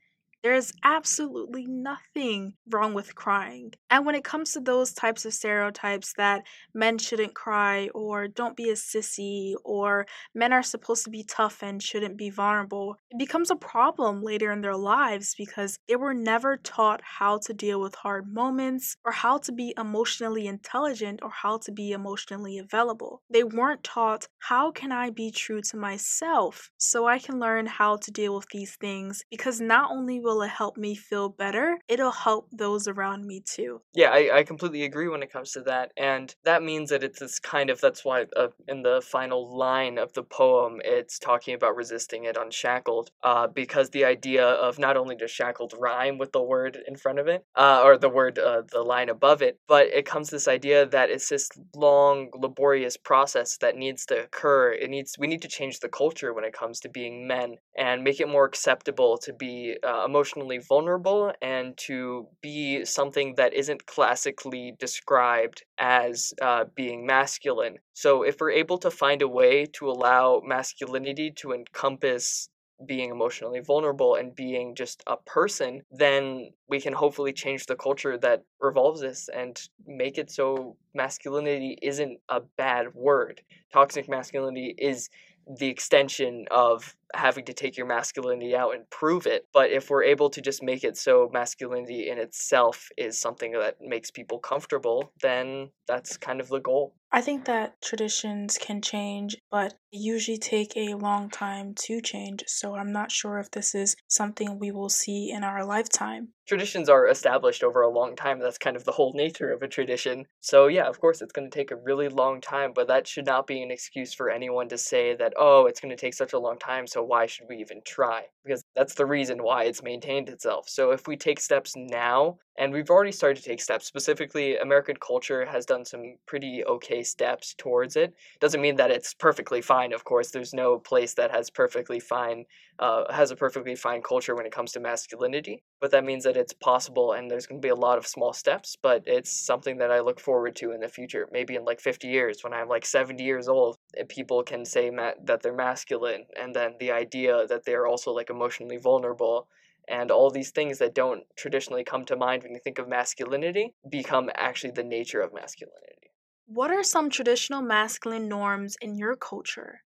There 0.42 0.54
is 0.54 0.73
absolutely 0.82 1.66
nothing 1.66 2.54
wrong 2.70 2.94
with 2.94 3.14
crying. 3.14 3.73
And 3.90 4.06
when 4.06 4.14
it 4.14 4.25
comes 4.25 4.52
to 4.52 4.61
those 4.61 4.92
types 4.92 5.26
of 5.26 5.35
stereotypes 5.35 6.14
that 6.16 6.47
men 6.75 6.97
shouldn't 6.97 7.35
cry, 7.35 7.88
or 7.94 8.26
don't 8.26 8.56
be 8.56 8.70
a 8.70 8.75
sissy, 8.75 9.52
or 9.64 10.06
men 10.35 10.52
are 10.52 10.62
supposed 10.62 11.04
to 11.04 11.11
be 11.11 11.25
tough 11.25 11.62
and 11.62 11.82
shouldn't 11.82 12.16
be 12.16 12.30
vulnerable, 12.30 12.97
it 13.11 13.18
becomes 13.18 13.50
a 13.50 13.56
problem 13.56 14.23
later 14.23 14.50
in 14.50 14.62
their 14.62 14.76
lives 14.76 15.35
because 15.37 15.78
they 15.88 15.97
were 15.97 16.14
never 16.14 16.56
taught 16.56 17.02
how 17.04 17.38
to 17.38 17.52
deal 17.52 17.80
with 17.80 17.94
hard 17.97 18.26
moments, 18.32 18.97
or 19.04 19.12
how 19.12 19.37
to 19.38 19.52
be 19.52 19.75
emotionally 19.76 20.47
intelligent, 20.47 21.20
or 21.23 21.30
how 21.30 21.59
to 21.59 21.73
be 21.73 21.92
emotionally 21.92 22.59
available. 22.59 23.20
They 23.28 23.44
weren't 23.44 23.85
taught 23.85 24.26
how 24.38 24.70
can 24.70 24.90
I 24.90 25.11
be 25.11 25.30
true 25.30 25.61
to 25.62 25.76
myself 25.76 26.70
so 26.78 27.06
I 27.06 27.18
can 27.18 27.38
learn 27.38 27.66
how 27.66 27.97
to 27.97 28.11
deal 28.11 28.35
with 28.35 28.47
these 28.50 28.76
things 28.76 29.23
because 29.30 29.61
not 29.61 29.90
only 29.90 30.18
will 30.20 30.29
will 30.30 30.42
it 30.42 30.50
help 30.50 30.76
me 30.76 30.94
feel 30.94 31.28
better, 31.28 31.78
it'll 31.88 32.12
help 32.12 32.49
those 32.52 32.87
around 32.87 33.26
me 33.26 33.42
too. 33.44 33.80
Yeah, 33.92 34.10
I, 34.10 34.38
I 34.38 34.42
completely 34.44 34.84
agree 34.84 35.08
when 35.08 35.25
it 35.25 35.32
comes 35.32 35.50
to 35.52 35.62
that. 35.62 35.90
And 35.96 36.32
that 36.44 36.62
means 36.62 36.90
that 36.90 37.02
it's 37.02 37.18
this 37.18 37.40
kind 37.40 37.68
of, 37.68 37.80
that's 37.80 38.04
why 38.04 38.26
uh, 38.37 38.49
in 38.68 38.82
the 38.82 39.02
final 39.04 39.58
line 39.58 39.99
of 39.99 40.12
the 40.12 40.22
poem, 40.22 40.80
it's 40.84 41.18
talking 41.18 41.54
about 41.54 41.75
resisting 41.75 42.25
it 42.25 42.37
unshackled. 42.37 43.10
Uh, 43.25 43.49
because 43.49 43.90
the 43.90 44.04
idea 44.04 44.46
of 44.46 44.78
not 44.78 44.96
only 44.96 45.16
does 45.16 45.32
shackled 45.32 45.75
rhyme 45.76 46.16
with 46.16 46.30
the 46.30 46.42
word 46.42 46.78
in 46.87 46.94
front 46.94 47.18
of 47.18 47.26
it, 47.26 47.44
uh, 47.56 47.82
or 47.84 47.99
the 47.99 48.08
word, 48.08 48.38
uh, 48.38 48.62
the 48.70 48.82
line 48.82 49.08
above 49.08 49.42
it, 49.42 49.58
but 49.66 49.87
it 49.88 50.06
comes 50.06 50.30
this 50.30 50.46
idea 50.46 50.87
that 50.87 51.10
it's 51.10 51.28
this 51.28 51.50
long, 51.75 52.30
laborious 52.34 52.96
process 52.96 53.56
that 53.56 53.76
needs 53.76 54.06
to 54.06 54.22
occur. 54.22 54.72
It 54.72 54.90
needs, 54.90 55.16
we 55.18 55.26
need 55.26 55.42
to 55.42 55.49
change 55.49 55.80
the 55.80 55.88
culture 55.88 56.32
when 56.32 56.44
it 56.44 56.52
comes 56.52 56.78
to 56.80 56.88
being 56.88 57.26
men 57.26 57.56
and 57.76 58.04
make 58.04 58.20
it 58.20 58.28
more 58.28 58.44
acceptable 58.44 59.18
to 59.18 59.32
be 59.32 59.76
uh, 59.82 60.04
emotionally 60.04 60.20
vulnerable 60.59 61.33
and 61.43 61.77
to 61.77 62.27
be 62.41 62.85
something 62.85 63.35
that 63.37 63.55
isn't 63.55 63.87
classically 63.87 64.75
described 64.79 65.65
as 65.79 66.33
uh, 66.43 66.65
being 66.75 67.07
masculine. 67.07 67.79
So, 67.95 68.23
if 68.23 68.41
we're 68.41 68.50
able 68.50 68.79
to 68.79 68.91
find 68.91 69.23
a 69.23 69.29
way 69.29 69.67
to 69.67 69.91
allow 69.91 70.43
masculinity 70.45 71.31
to 71.37 71.53
encompass 71.53 72.49
being 72.87 73.11
emotionally 73.11 73.61
vulnerable 73.61 74.15
and 74.15 74.35
being 74.35 74.75
just 74.75 75.03
a 75.07 75.17
person, 75.17 75.83
then 75.91 76.50
we 76.69 76.81
can 76.81 76.93
hopefully 76.93 77.33
change 77.33 77.67
the 77.67 77.77
culture 77.77 78.17
that 78.19 78.43
revolves 78.61 79.00
this 79.00 79.29
and 79.35 79.69
make 79.87 80.19
it 80.19 80.31
so 80.31 80.77
masculinity 80.95 81.79
isn't 81.83 82.19
a 82.29 82.41
bad 82.57 82.95
word. 82.95 83.43
Toxic 83.73 84.09
masculinity 84.09 84.75
is 84.79 85.11
the 85.59 85.69
extension 85.69 86.47
of 86.50 86.97
having 87.14 87.45
to 87.47 87.52
take 87.52 87.76
your 87.76 87.87
masculinity 87.87 88.55
out 88.55 88.75
and 88.75 88.88
prove 88.90 89.26
it. 89.26 89.47
But 89.52 89.71
if 89.71 89.90
we're 89.90 90.05
able 90.05 90.31
to 90.31 90.40
just 90.40 90.62
make 90.62 90.85
it 90.85 90.97
so 90.97 91.31
masculinity 91.33 92.09
in 92.09 92.19
itself 92.19 92.88
is 92.97 93.21
something 93.21 93.52
that 93.52 93.76
makes 93.81 94.11
people 94.11 94.38
comfortable, 94.38 95.12
then 95.21 95.71
that's 95.87 96.17
kind 96.17 96.40
of 96.40 96.49
the 96.49 96.61
goal. 96.61 96.95
I 97.12 97.21
think 97.23 97.47
that 97.47 97.83
traditions 97.83 98.57
can 98.57 98.81
change, 98.81 99.37
but 99.50 99.75
usually 99.90 100.38
take 100.38 100.76
a 100.76 100.95
long 100.95 101.29
time 101.29 101.75
to 101.87 102.00
change. 102.00 102.45
So 102.47 102.76
I'm 102.76 102.93
not 102.93 103.11
sure 103.11 103.38
if 103.38 103.50
this 103.50 103.75
is 103.75 103.97
something 104.07 104.61
we 104.61 104.71
will 104.71 104.88
see 104.88 105.33
in 105.33 105.43
our 105.43 105.64
lifetime. 105.64 106.29
Traditions 106.47 106.88
are 106.88 107.09
established 107.09 107.64
over 107.64 107.81
a 107.81 107.90
long 107.90 108.14
time. 108.14 108.38
That's 108.38 108.59
kind 108.59 108.76
of 108.76 108.85
the 108.85 108.93
whole 108.93 109.12
nature 109.12 109.52
of 109.52 109.62
a 109.62 109.69
tradition. 109.69 110.26
So, 110.40 110.69
yeah, 110.69 110.88
of 110.88 111.00
course, 111.00 111.21
it's 111.21 111.33
going 111.33 111.50
to 111.50 111.57
take 111.57 111.73
a 111.73 111.76
really 111.76 112.09
long 112.09 112.40
time, 112.40 112.73
but 112.73 112.87
that 112.87 113.09
should 113.09 113.26
not 113.26 113.49
be 113.49 113.61
an 113.61 113.73
excuse 113.73 114.14
for 114.14 114.31
anyone 114.31 114.69
to 114.69 114.79
say 114.79 115.17
that, 115.17 115.33
oh, 115.37 115.67
it's 115.67 115.81
going 115.81 115.95
to 115.95 116.00
take 116.00 116.14
such 116.14 116.33
a 116.33 116.38
long 116.38 116.59
time, 116.59 116.87
so 116.87 117.00
why 117.04 117.26
should 117.26 117.47
we 117.49 117.57
even 117.57 117.80
try? 117.85 118.25
Because 118.45 118.62
that's 118.75 118.95
the 118.95 119.07
reason 119.07 119.42
why 119.42 119.64
it's 119.64 119.83
maintained 119.83 120.28
itself. 120.28 120.69
So, 120.69 120.90
if 120.90 121.07
we 121.07 121.16
take 121.16 121.40
steps 121.40 121.75
now, 121.76 122.38
and 122.61 122.73
we've 122.73 122.90
already 122.90 123.12
started 123.12 123.42
to 123.42 123.49
take 123.49 123.61
steps, 123.62 123.87
specifically, 123.87 124.59
American 124.59 124.97
culture 124.97 125.47
has 125.47 125.64
done 125.64 125.85
some 125.85 126.16
pretty 126.26 126.62
okay 126.66 127.02
steps 127.02 127.54
towards 127.57 127.97
it. 127.97 128.14
Doesn't 128.38 128.61
mean 128.61 128.76
that 128.76 128.90
it's 128.90 129.14
perfectly 129.14 129.62
fine, 129.62 129.95
of 129.95 130.04
course. 130.04 130.30
There's 130.30 130.52
no 130.52 130.78
place 130.78 131.14
that 131.14 131.30
has 131.30 131.49
perfectly 131.49 132.00
fine, 132.00 132.45
uh, 132.78 133.11
has 133.12 133.30
a 133.30 133.37
perfectly 133.37 133.75
fine 133.75 134.02
culture 134.02 134.37
when 134.37 134.45
it 134.45 134.52
comes 134.52 134.73
to 134.73 134.80
masculinity. 134.80 135.62
But 135.80 135.90
that 135.92 136.04
means 136.04 136.25
that 136.25 136.37
it's 136.37 136.52
possible 136.52 137.12
and 137.12 137.30
there's 137.30 137.47
going 137.47 137.62
to 137.62 137.66
be 137.66 137.71
a 137.71 137.75
lot 137.75 137.97
of 137.97 138.07
small 138.07 138.35
steps, 138.35 138.76
but 138.83 139.02
it's 139.07 139.30
something 139.30 139.78
that 139.78 139.90
I 139.90 140.00
look 140.00 140.21
forward 140.21 140.54
to 140.57 140.73
in 140.73 140.80
the 140.80 140.88
future. 140.88 141.28
Maybe 141.33 141.54
in 141.57 141.64
like 141.64 141.80
50 141.80 142.09
years, 142.09 142.45
when 142.45 142.52
I'm 142.52 142.69
like 142.69 142.85
70 142.85 143.25
years 143.25 143.49
old, 143.49 143.76
people 144.09 144.42
can 144.42 144.64
say 144.64 144.90
ma- 144.90 145.12
that 145.25 145.42
they're 145.42 145.54
masculine, 145.54 146.26
and 146.38 146.54
then 146.54 146.75
the 146.90 146.97
idea 146.97 147.47
that 147.47 147.64
they're 147.64 147.87
also 147.87 148.12
like 148.12 148.30
emotionally 148.30 148.76
vulnerable 148.76 149.49
and 149.88 150.11
all 150.11 150.30
these 150.30 150.50
things 150.50 150.78
that 150.78 150.94
don't 150.94 151.25
traditionally 151.37 151.85
come 151.85 152.04
to 152.04 152.16
mind 152.16 152.42
when 152.42 152.52
you 152.52 152.61
think 152.61 152.78
of 152.78 152.88
masculinity 152.88 153.75
become 153.88 154.30
actually 154.35 154.73
the 154.73 154.85
nature 154.85 155.20
of 155.20 155.32
masculinity. 155.32 156.11
What 156.47 156.70
are 156.70 156.82
some 156.82 157.11
traditional 157.11 157.62
masculine 157.62 158.28
norms 158.28 158.76
in 158.80 158.97
your 158.97 159.16
culture? 159.16 159.82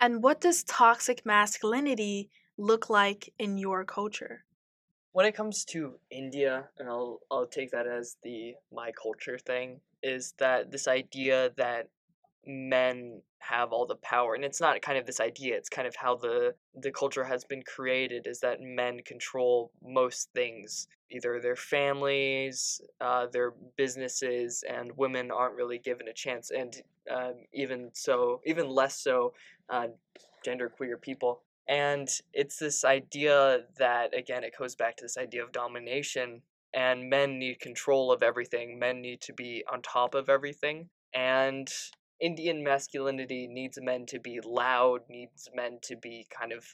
And 0.00 0.22
what 0.22 0.40
does 0.40 0.64
toxic 0.64 1.26
masculinity 1.26 2.30
look 2.56 2.90
like 2.90 3.32
in 3.38 3.58
your 3.58 3.84
culture? 3.84 4.44
When 5.12 5.26
it 5.26 5.34
comes 5.34 5.64
to 5.66 6.00
India, 6.10 6.70
and 6.78 6.88
I'll 6.88 7.20
I'll 7.30 7.46
take 7.46 7.70
that 7.70 7.86
as 7.86 8.16
the 8.22 8.56
my 8.70 8.92
culture 8.92 9.38
thing, 9.38 9.82
is 10.02 10.32
that 10.38 10.70
this 10.70 10.88
idea 10.88 11.50
that 11.56 11.88
men 12.46 13.20
have 13.38 13.72
all 13.72 13.86
the 13.86 13.96
power 13.96 14.34
and 14.34 14.44
it's 14.44 14.60
not 14.60 14.80
kind 14.82 14.96
of 14.96 15.04
this 15.06 15.20
idea 15.20 15.56
it's 15.56 15.68
kind 15.68 15.86
of 15.86 15.96
how 15.96 16.16
the 16.16 16.54
the 16.80 16.90
culture 16.90 17.24
has 17.24 17.44
been 17.44 17.62
created 17.62 18.26
is 18.26 18.40
that 18.40 18.60
men 18.60 19.00
control 19.04 19.70
most 19.82 20.28
things 20.32 20.86
either 21.10 21.40
their 21.40 21.56
families 21.56 22.80
uh, 23.00 23.26
their 23.32 23.52
businesses 23.76 24.64
and 24.68 24.96
women 24.96 25.30
aren't 25.30 25.54
really 25.54 25.78
given 25.78 26.08
a 26.08 26.12
chance 26.12 26.50
and 26.50 26.82
um, 27.10 27.34
even 27.52 27.90
so 27.92 28.40
even 28.44 28.68
less 28.68 28.96
so 28.96 29.32
uh, 29.68 29.88
gender 30.44 30.68
queer 30.68 30.96
people. 30.96 31.42
And 31.68 32.08
it's 32.32 32.58
this 32.58 32.84
idea 32.84 33.60
that 33.78 34.16
again 34.16 34.44
it 34.44 34.54
goes 34.58 34.74
back 34.74 34.96
to 34.96 35.04
this 35.04 35.16
idea 35.16 35.44
of 35.44 35.52
domination 35.52 36.42
and 36.74 37.08
men 37.08 37.38
need 37.38 37.60
control 37.60 38.10
of 38.10 38.22
everything 38.22 38.78
men 38.78 39.00
need 39.00 39.20
to 39.20 39.32
be 39.32 39.62
on 39.70 39.82
top 39.82 40.14
of 40.14 40.28
everything 40.28 40.88
and 41.14 41.70
Indian 42.22 42.62
masculinity 42.62 43.48
needs 43.48 43.78
men 43.82 44.06
to 44.06 44.20
be 44.20 44.40
loud, 44.40 45.00
needs 45.10 45.50
men 45.54 45.78
to 45.82 45.96
be 45.96 46.26
kind 46.30 46.52
of 46.52 46.64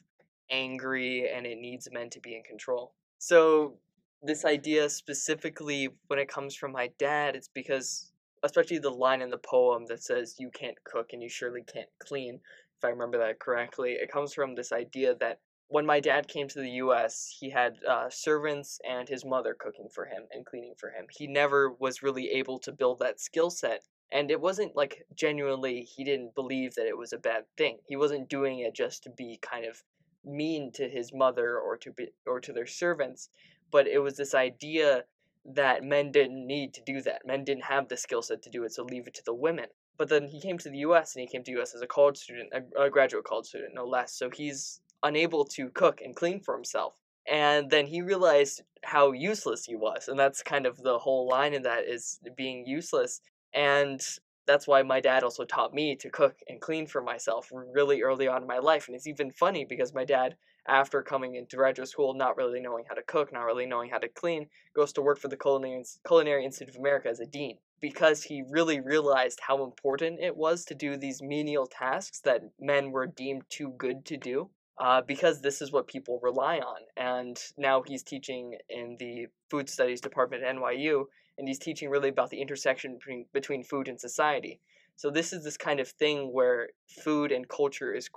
angry, 0.50 1.28
and 1.28 1.46
it 1.46 1.58
needs 1.58 1.88
men 1.90 2.10
to 2.10 2.20
be 2.20 2.36
in 2.36 2.42
control. 2.42 2.92
So, 3.18 3.78
this 4.22 4.44
idea 4.44 4.90
specifically, 4.90 5.88
when 6.08 6.18
it 6.18 6.28
comes 6.28 6.54
from 6.54 6.72
my 6.72 6.90
dad, 6.98 7.34
it's 7.34 7.48
because, 7.48 8.12
especially 8.42 8.78
the 8.78 8.90
line 8.90 9.22
in 9.22 9.30
the 9.30 9.38
poem 9.38 9.86
that 9.86 10.02
says, 10.02 10.36
You 10.38 10.50
can't 10.50 10.76
cook 10.84 11.12
and 11.12 11.22
you 11.22 11.30
surely 11.30 11.62
can't 11.62 11.88
clean, 11.98 12.40
if 12.78 12.84
I 12.84 12.88
remember 12.90 13.18
that 13.18 13.40
correctly, 13.40 13.92
it 13.92 14.12
comes 14.12 14.32
from 14.32 14.54
this 14.54 14.70
idea 14.70 15.14
that 15.16 15.40
when 15.66 15.84
my 15.84 15.98
dad 15.98 16.28
came 16.28 16.46
to 16.48 16.60
the 16.60 16.70
US, 16.82 17.36
he 17.40 17.50
had 17.50 17.76
uh, 17.84 18.08
servants 18.08 18.80
and 18.88 19.08
his 19.08 19.24
mother 19.24 19.56
cooking 19.58 19.88
for 19.92 20.04
him 20.04 20.24
and 20.30 20.46
cleaning 20.46 20.74
for 20.78 20.90
him. 20.90 21.06
He 21.10 21.26
never 21.26 21.72
was 21.72 22.02
really 22.02 22.30
able 22.30 22.58
to 22.60 22.72
build 22.72 23.00
that 23.00 23.20
skill 23.20 23.50
set 23.50 23.82
and 24.12 24.30
it 24.30 24.40
wasn't 24.40 24.76
like 24.76 25.04
genuinely 25.14 25.82
he 25.82 26.04
didn't 26.04 26.34
believe 26.34 26.74
that 26.74 26.86
it 26.86 26.96
was 26.96 27.12
a 27.12 27.18
bad 27.18 27.44
thing. 27.56 27.78
He 27.86 27.96
wasn't 27.96 28.28
doing 28.28 28.60
it 28.60 28.74
just 28.74 29.02
to 29.04 29.10
be 29.10 29.38
kind 29.42 29.64
of 29.64 29.82
mean 30.24 30.72
to 30.72 30.88
his 30.88 31.12
mother 31.12 31.58
or 31.58 31.76
to 31.78 31.92
be 31.92 32.08
or 32.26 32.40
to 32.40 32.52
their 32.52 32.66
servants, 32.66 33.30
but 33.70 33.86
it 33.86 33.98
was 33.98 34.16
this 34.16 34.34
idea 34.34 35.04
that 35.44 35.82
men 35.84 36.10
didn't 36.12 36.46
need 36.46 36.74
to 36.74 36.82
do 36.84 37.00
that. 37.02 37.26
Men 37.26 37.44
didn't 37.44 37.64
have 37.64 37.88
the 37.88 37.96
skill 37.96 38.22
set 38.22 38.42
to 38.42 38.50
do 38.50 38.64
it, 38.64 38.72
so 38.72 38.82
leave 38.84 39.06
it 39.06 39.14
to 39.14 39.22
the 39.24 39.34
women. 39.34 39.66
But 39.96 40.08
then 40.08 40.28
he 40.28 40.40
came 40.40 40.58
to 40.58 40.70
the 40.70 40.78
U.S. 40.78 41.14
and 41.14 41.22
he 41.22 41.28
came 41.28 41.42
to 41.44 41.50
U.S. 41.52 41.74
as 41.74 41.82
a 41.82 41.86
college 41.86 42.18
student, 42.18 42.50
a, 42.52 42.82
a 42.84 42.90
graduate 42.90 43.24
college 43.24 43.46
student, 43.46 43.74
no 43.74 43.84
less. 43.86 44.12
So 44.14 44.30
he's 44.30 44.80
unable 45.02 45.44
to 45.44 45.70
cook 45.70 46.00
and 46.04 46.14
clean 46.14 46.40
for 46.40 46.54
himself. 46.54 46.94
and 47.28 47.70
then 47.70 47.86
he 47.86 48.00
realized 48.02 48.62
how 48.84 49.12
useless 49.12 49.64
he 49.64 49.76
was 49.76 50.08
and 50.08 50.18
that's 50.18 50.42
kind 50.42 50.66
of 50.66 50.76
the 50.82 50.98
whole 50.98 51.28
line 51.28 51.52
in 51.52 51.62
that 51.62 51.84
is 51.84 52.18
being 52.36 52.66
useless 52.66 53.20
and 53.58 54.00
that's 54.46 54.68
why 54.68 54.82
my 54.82 55.00
dad 55.00 55.24
also 55.24 55.44
taught 55.44 55.74
me 55.74 55.96
to 55.96 56.08
cook 56.08 56.36
and 56.48 56.60
clean 56.60 56.86
for 56.86 57.02
myself 57.02 57.50
really 57.52 58.02
early 58.02 58.28
on 58.28 58.42
in 58.42 58.48
my 58.48 58.58
life 58.58 58.86
and 58.86 58.94
it's 58.94 59.08
even 59.08 59.32
funny 59.32 59.66
because 59.68 59.92
my 59.92 60.04
dad 60.04 60.36
after 60.68 61.02
coming 61.02 61.34
into 61.34 61.56
graduate 61.56 61.88
school 61.88 62.14
not 62.14 62.36
really 62.36 62.60
knowing 62.60 62.84
how 62.88 62.94
to 62.94 63.02
cook 63.02 63.32
not 63.32 63.42
really 63.44 63.66
knowing 63.66 63.90
how 63.90 63.98
to 63.98 64.08
clean 64.08 64.46
goes 64.76 64.92
to 64.92 65.02
work 65.02 65.18
for 65.18 65.26
the 65.26 65.36
culinary, 65.36 65.82
culinary 66.06 66.44
institute 66.44 66.72
of 66.72 66.78
america 66.80 67.08
as 67.08 67.18
a 67.18 67.26
dean 67.26 67.58
because 67.80 68.22
he 68.22 68.44
really 68.48 68.80
realized 68.80 69.40
how 69.42 69.64
important 69.64 70.20
it 70.20 70.36
was 70.36 70.64
to 70.64 70.74
do 70.74 70.96
these 70.96 71.20
menial 71.20 71.66
tasks 71.66 72.20
that 72.20 72.42
men 72.60 72.92
were 72.92 73.06
deemed 73.06 73.42
too 73.50 73.74
good 73.76 74.04
to 74.04 74.16
do 74.16 74.48
uh, 74.80 75.02
because 75.06 75.40
this 75.40 75.60
is 75.60 75.72
what 75.72 75.86
people 75.86 76.20
rely 76.22 76.58
on. 76.58 76.80
And 76.96 77.38
now 77.56 77.82
he's 77.86 78.02
teaching 78.02 78.56
in 78.68 78.96
the 78.98 79.26
food 79.50 79.68
studies 79.68 80.00
department 80.00 80.44
at 80.44 80.54
NYU, 80.54 81.04
and 81.36 81.48
he's 81.48 81.58
teaching 81.58 81.90
really 81.90 82.08
about 82.08 82.30
the 82.30 82.40
intersection 82.40 82.94
between, 82.94 83.26
between 83.32 83.62
food 83.62 83.88
and 83.88 84.00
society. 84.00 84.60
So 84.96 85.10
this 85.10 85.32
is 85.32 85.44
this 85.44 85.56
kind 85.56 85.80
of 85.80 85.88
thing 85.88 86.32
where 86.32 86.68
food 87.04 87.32
and 87.32 87.48
culture 87.48 87.94
is 87.94 88.08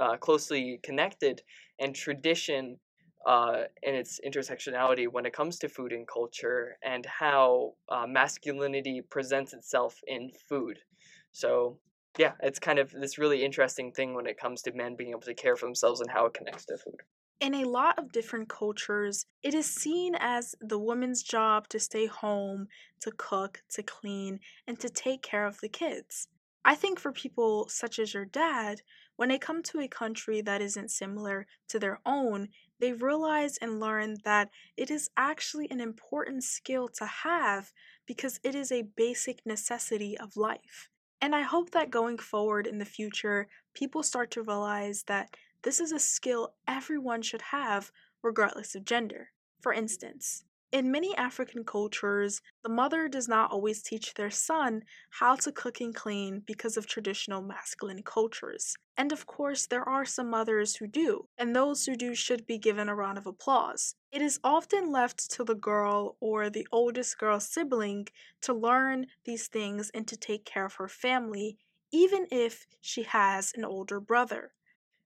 uh, 0.00 0.16
closely 0.16 0.80
connected, 0.82 1.42
and 1.78 1.94
tradition 1.94 2.78
uh, 3.26 3.62
and 3.82 3.96
its 3.96 4.20
intersectionality 4.26 5.06
when 5.10 5.24
it 5.24 5.32
comes 5.32 5.58
to 5.58 5.68
food 5.68 5.92
and 5.92 6.06
culture, 6.06 6.76
and 6.82 7.06
how 7.06 7.74
uh, 7.88 8.06
masculinity 8.06 9.00
presents 9.00 9.54
itself 9.54 10.00
in 10.06 10.30
food. 10.48 10.78
So 11.32 11.78
yeah, 12.18 12.32
it's 12.40 12.58
kind 12.58 12.78
of 12.78 12.90
this 12.90 13.18
really 13.18 13.44
interesting 13.44 13.92
thing 13.92 14.14
when 14.14 14.26
it 14.26 14.38
comes 14.38 14.62
to 14.62 14.72
men 14.72 14.96
being 14.96 15.10
able 15.10 15.20
to 15.22 15.34
care 15.34 15.56
for 15.56 15.66
themselves 15.66 16.00
and 16.00 16.10
how 16.10 16.26
it 16.26 16.34
connects 16.34 16.64
to 16.66 16.78
food. 16.78 17.02
In 17.40 17.54
a 17.54 17.64
lot 17.64 17.98
of 17.98 18.12
different 18.12 18.48
cultures, 18.48 19.26
it 19.42 19.54
is 19.54 19.66
seen 19.66 20.14
as 20.14 20.54
the 20.60 20.78
woman's 20.78 21.22
job 21.22 21.68
to 21.68 21.78
stay 21.78 22.06
home, 22.06 22.68
to 23.00 23.10
cook, 23.10 23.62
to 23.70 23.82
clean, 23.82 24.40
and 24.66 24.78
to 24.80 24.88
take 24.88 25.22
care 25.22 25.44
of 25.44 25.60
the 25.60 25.68
kids. 25.68 26.28
I 26.64 26.74
think 26.74 26.98
for 26.98 27.12
people 27.12 27.68
such 27.68 27.98
as 27.98 28.14
your 28.14 28.24
dad, 28.24 28.80
when 29.16 29.28
they 29.28 29.38
come 29.38 29.62
to 29.64 29.80
a 29.80 29.88
country 29.88 30.40
that 30.40 30.62
isn't 30.62 30.90
similar 30.90 31.46
to 31.68 31.78
their 31.78 32.00
own, 32.06 32.48
they 32.78 32.92
realize 32.92 33.58
and 33.58 33.78
learn 33.78 34.16
that 34.24 34.50
it 34.76 34.90
is 34.90 35.10
actually 35.16 35.70
an 35.70 35.80
important 35.80 36.44
skill 36.44 36.88
to 36.88 37.04
have 37.04 37.72
because 38.06 38.40
it 38.42 38.54
is 38.54 38.72
a 38.72 38.82
basic 38.82 39.44
necessity 39.44 40.16
of 40.16 40.36
life. 40.36 40.88
And 41.24 41.34
I 41.34 41.40
hope 41.40 41.70
that 41.70 41.90
going 41.90 42.18
forward 42.18 42.66
in 42.66 42.76
the 42.76 42.84
future, 42.84 43.48
people 43.72 44.02
start 44.02 44.30
to 44.32 44.42
realize 44.42 45.04
that 45.04 45.34
this 45.62 45.80
is 45.80 45.90
a 45.90 45.98
skill 45.98 46.52
everyone 46.68 47.22
should 47.22 47.40
have, 47.40 47.90
regardless 48.22 48.74
of 48.74 48.84
gender. 48.84 49.30
For 49.62 49.72
instance, 49.72 50.44
in 50.74 50.90
many 50.90 51.16
African 51.16 51.62
cultures, 51.62 52.42
the 52.64 52.68
mother 52.68 53.06
does 53.06 53.28
not 53.28 53.52
always 53.52 53.80
teach 53.80 54.12
their 54.12 54.28
son 54.28 54.82
how 55.08 55.36
to 55.36 55.52
cook 55.52 55.80
and 55.80 55.94
clean 55.94 56.42
because 56.44 56.76
of 56.76 56.88
traditional 56.88 57.42
masculine 57.42 58.02
cultures. 58.02 58.74
And 58.96 59.12
of 59.12 59.24
course, 59.24 59.66
there 59.66 59.88
are 59.88 60.04
some 60.04 60.28
mothers 60.28 60.74
who 60.74 60.88
do, 60.88 61.28
and 61.38 61.54
those 61.54 61.86
who 61.86 61.94
do 61.94 62.16
should 62.16 62.44
be 62.44 62.58
given 62.58 62.88
a 62.88 62.94
round 62.96 63.18
of 63.18 63.26
applause. 63.28 63.94
It 64.10 64.20
is 64.20 64.40
often 64.42 64.90
left 64.90 65.30
to 65.30 65.44
the 65.44 65.54
girl 65.54 66.16
or 66.18 66.50
the 66.50 66.66
oldest 66.72 67.18
girl 67.18 67.38
sibling 67.38 68.08
to 68.42 68.52
learn 68.52 69.06
these 69.24 69.46
things 69.46 69.92
and 69.94 70.08
to 70.08 70.16
take 70.16 70.44
care 70.44 70.64
of 70.64 70.74
her 70.74 70.88
family, 70.88 71.56
even 71.92 72.26
if 72.32 72.66
she 72.80 73.04
has 73.04 73.52
an 73.54 73.64
older 73.64 74.00
brother. 74.00 74.54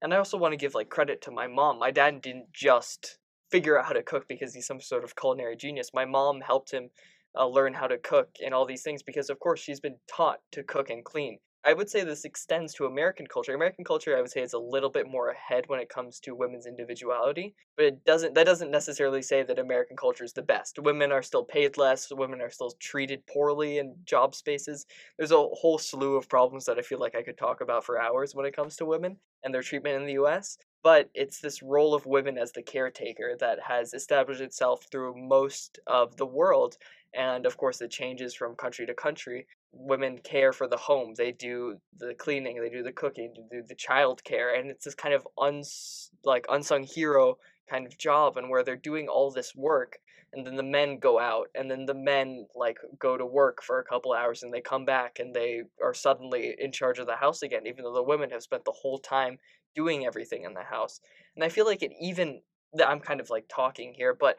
And 0.00 0.14
I 0.14 0.16
also 0.16 0.38
want 0.38 0.52
to 0.52 0.56
give 0.56 0.74
like 0.74 0.88
credit 0.88 1.20
to 1.22 1.30
my 1.30 1.46
mom. 1.46 1.78
My 1.78 1.90
dad 1.90 2.22
didn't 2.22 2.54
just 2.54 3.18
figure 3.50 3.78
out 3.78 3.86
how 3.86 3.92
to 3.92 4.02
cook 4.02 4.26
because 4.28 4.54
he's 4.54 4.66
some 4.66 4.80
sort 4.80 5.04
of 5.04 5.16
culinary 5.16 5.56
genius. 5.56 5.90
My 5.94 6.04
mom 6.04 6.40
helped 6.40 6.70
him 6.70 6.90
uh, 7.36 7.46
learn 7.46 7.74
how 7.74 7.86
to 7.86 7.98
cook 7.98 8.30
and 8.44 8.54
all 8.54 8.66
these 8.66 8.82
things 8.82 9.02
because, 9.02 9.30
of 9.30 9.38
course, 9.40 9.60
she's 9.60 9.80
been 9.80 9.96
taught 10.08 10.40
to 10.52 10.62
cook 10.62 10.90
and 10.90 11.04
clean. 11.04 11.38
I 11.64 11.72
would 11.72 11.90
say 11.90 12.04
this 12.04 12.24
extends 12.24 12.72
to 12.74 12.86
American 12.86 13.26
culture. 13.26 13.52
American 13.52 13.84
culture, 13.84 14.16
I 14.16 14.20
would 14.20 14.30
say, 14.30 14.42
is 14.42 14.52
a 14.52 14.58
little 14.58 14.88
bit 14.88 15.08
more 15.08 15.30
ahead 15.30 15.64
when 15.66 15.80
it 15.80 15.88
comes 15.88 16.20
to 16.20 16.34
women's 16.34 16.66
individuality, 16.66 17.54
but 17.76 17.84
it 17.84 18.04
doesn't. 18.04 18.34
That 18.34 18.46
doesn't 18.46 18.70
necessarily 18.70 19.22
say 19.22 19.42
that 19.42 19.58
American 19.58 19.96
culture 19.96 20.24
is 20.24 20.32
the 20.32 20.42
best. 20.42 20.78
Women 20.78 21.10
are 21.10 21.22
still 21.22 21.44
paid 21.44 21.76
less. 21.76 22.12
Women 22.12 22.40
are 22.40 22.48
still 22.48 22.70
treated 22.78 23.26
poorly 23.26 23.78
in 23.78 23.96
job 24.04 24.36
spaces. 24.36 24.86
There's 25.18 25.32
a 25.32 25.36
whole 25.36 25.78
slew 25.78 26.16
of 26.16 26.28
problems 26.28 26.64
that 26.66 26.78
I 26.78 26.82
feel 26.82 27.00
like 27.00 27.16
I 27.16 27.24
could 27.24 27.36
talk 27.36 27.60
about 27.60 27.84
for 27.84 28.00
hours 28.00 28.36
when 28.36 28.46
it 28.46 28.56
comes 28.56 28.76
to 28.76 28.86
women 28.86 29.18
and 29.42 29.52
their 29.52 29.62
treatment 29.62 29.96
in 29.96 30.06
the 30.06 30.12
U.S 30.12 30.58
but 30.82 31.10
it's 31.14 31.40
this 31.40 31.62
role 31.62 31.94
of 31.94 32.06
women 32.06 32.38
as 32.38 32.52
the 32.52 32.62
caretaker 32.62 33.36
that 33.40 33.58
has 33.66 33.94
established 33.94 34.40
itself 34.40 34.86
through 34.90 35.14
most 35.16 35.78
of 35.86 36.16
the 36.16 36.26
world 36.26 36.76
and 37.14 37.46
of 37.46 37.56
course 37.56 37.80
it 37.80 37.90
changes 37.90 38.34
from 38.34 38.54
country 38.54 38.86
to 38.86 38.94
country. 38.94 39.46
Women 39.72 40.18
care 40.18 40.52
for 40.52 40.68
the 40.68 40.76
home 40.76 41.14
they 41.16 41.32
do 41.32 41.78
the 41.98 42.14
cleaning 42.14 42.60
they 42.60 42.70
do 42.70 42.82
the 42.82 42.92
cooking 42.92 43.34
they 43.34 43.58
do 43.58 43.62
the 43.66 43.74
child 43.74 44.24
care 44.24 44.54
and 44.54 44.70
it's 44.70 44.84
this 44.84 44.94
kind 44.94 45.14
of 45.14 45.26
uns 45.36 46.10
like 46.24 46.46
unsung 46.48 46.84
hero 46.84 47.38
kind 47.68 47.86
of 47.86 47.98
job 47.98 48.36
and 48.36 48.48
where 48.48 48.62
they're 48.62 48.76
doing 48.76 49.08
all 49.08 49.30
this 49.30 49.54
work 49.54 49.98
and 50.32 50.46
then 50.46 50.56
the 50.56 50.62
men 50.62 50.98
go 50.98 51.18
out 51.18 51.48
and 51.54 51.70
then 51.70 51.86
the 51.86 51.94
men 51.94 52.46
like 52.54 52.78
go 52.98 53.16
to 53.16 53.24
work 53.26 53.62
for 53.62 53.78
a 53.78 53.84
couple 53.84 54.12
hours 54.12 54.42
and 54.42 54.52
they 54.52 54.60
come 54.60 54.84
back 54.84 55.18
and 55.18 55.34
they 55.34 55.62
are 55.82 55.94
suddenly 55.94 56.54
in 56.58 56.72
charge 56.72 56.98
of 56.98 57.06
the 57.06 57.16
house 57.16 57.42
again 57.42 57.66
even 57.66 57.84
though 57.84 57.94
the 57.94 58.02
women 58.02 58.30
have 58.30 58.42
spent 58.42 58.64
the 58.64 58.72
whole 58.72 58.98
time 58.98 59.38
doing 59.74 60.06
everything 60.06 60.44
in 60.44 60.54
the 60.54 60.62
house. 60.62 61.00
And 61.34 61.44
I 61.44 61.48
feel 61.48 61.66
like 61.66 61.82
it 61.82 61.92
even 62.00 62.40
that 62.74 62.88
I'm 62.88 63.00
kind 63.00 63.20
of 63.20 63.30
like 63.30 63.46
talking 63.48 63.94
here, 63.94 64.14
but 64.14 64.36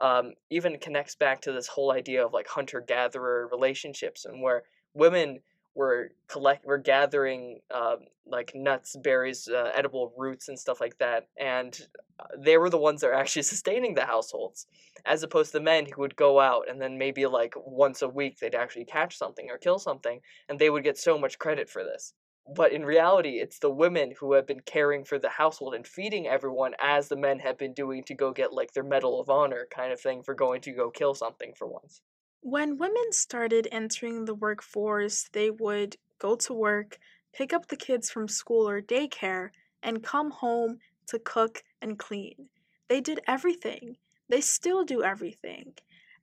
um, 0.00 0.32
even 0.50 0.78
connects 0.78 1.14
back 1.14 1.40
to 1.42 1.52
this 1.52 1.66
whole 1.66 1.92
idea 1.92 2.24
of 2.24 2.32
like 2.32 2.48
hunter 2.48 2.82
gatherer 2.86 3.48
relationships 3.50 4.24
and 4.24 4.42
where 4.42 4.64
women 4.94 5.40
were 5.74 6.10
collect 6.26 6.64
were 6.64 6.78
gathering 6.78 7.60
um, 7.72 7.98
like 8.26 8.52
nuts, 8.54 8.96
berries, 8.96 9.46
uh, 9.46 9.70
edible 9.74 10.12
roots, 10.16 10.48
and 10.48 10.58
stuff 10.58 10.80
like 10.80 10.98
that, 10.98 11.28
and 11.38 11.86
uh, 12.18 12.24
they 12.38 12.56
were 12.56 12.70
the 12.70 12.78
ones 12.78 13.02
that 13.02 13.08
are 13.08 13.14
actually 13.14 13.42
sustaining 13.54 13.94
the 13.94 14.06
households, 14.06 14.66
as 15.04 15.22
opposed 15.22 15.52
to 15.52 15.60
men 15.60 15.86
who 15.86 16.00
would 16.00 16.16
go 16.16 16.40
out 16.40 16.64
and 16.68 16.80
then 16.80 16.96
maybe 16.98 17.26
like 17.26 17.54
once 17.56 18.02
a 18.02 18.08
week 18.08 18.38
they'd 18.38 18.54
actually 18.54 18.86
catch 18.86 19.16
something 19.16 19.48
or 19.50 19.58
kill 19.58 19.78
something, 19.78 20.20
and 20.48 20.58
they 20.58 20.70
would 20.70 20.82
get 20.82 20.98
so 20.98 21.18
much 21.18 21.38
credit 21.38 21.68
for 21.68 21.84
this 21.84 22.14
but 22.54 22.72
in 22.72 22.84
reality, 22.84 23.40
it's 23.40 23.58
the 23.58 23.70
women 23.70 24.14
who 24.18 24.34
have 24.34 24.46
been 24.46 24.60
caring 24.60 25.04
for 25.04 25.18
the 25.18 25.28
household 25.28 25.74
and 25.74 25.86
feeding 25.86 26.28
everyone 26.28 26.74
as 26.80 27.08
the 27.08 27.16
men 27.16 27.40
have 27.40 27.58
been 27.58 27.72
doing 27.72 28.04
to 28.04 28.14
go 28.14 28.32
get 28.32 28.52
like 28.52 28.72
their 28.72 28.84
Medal 28.84 29.20
of 29.20 29.28
Honor 29.28 29.66
kind 29.70 29.92
of 29.92 30.00
thing 30.00 30.22
for 30.22 30.34
going 30.34 30.60
to 30.62 30.72
go 30.72 30.90
kill 30.90 31.14
something 31.14 31.52
for 31.56 31.66
once. 31.66 32.02
When 32.42 32.78
women 32.78 33.10
started 33.10 33.66
entering 33.72 34.24
the 34.24 34.34
workforce, 34.34 35.28
they 35.32 35.50
would 35.50 35.96
go 36.20 36.36
to 36.36 36.54
work, 36.54 36.98
pick 37.32 37.52
up 37.52 37.66
the 37.66 37.76
kids 37.76 38.10
from 38.10 38.28
school 38.28 38.68
or 38.68 38.80
daycare, 38.80 39.50
and 39.82 40.04
come 40.04 40.30
home 40.30 40.78
to 41.08 41.18
cook 41.18 41.64
and 41.82 41.98
clean. 41.98 42.48
They 42.88 43.00
did 43.00 43.20
everything. 43.26 43.96
They 44.28 44.40
still 44.40 44.84
do 44.84 45.02
everything. 45.02 45.74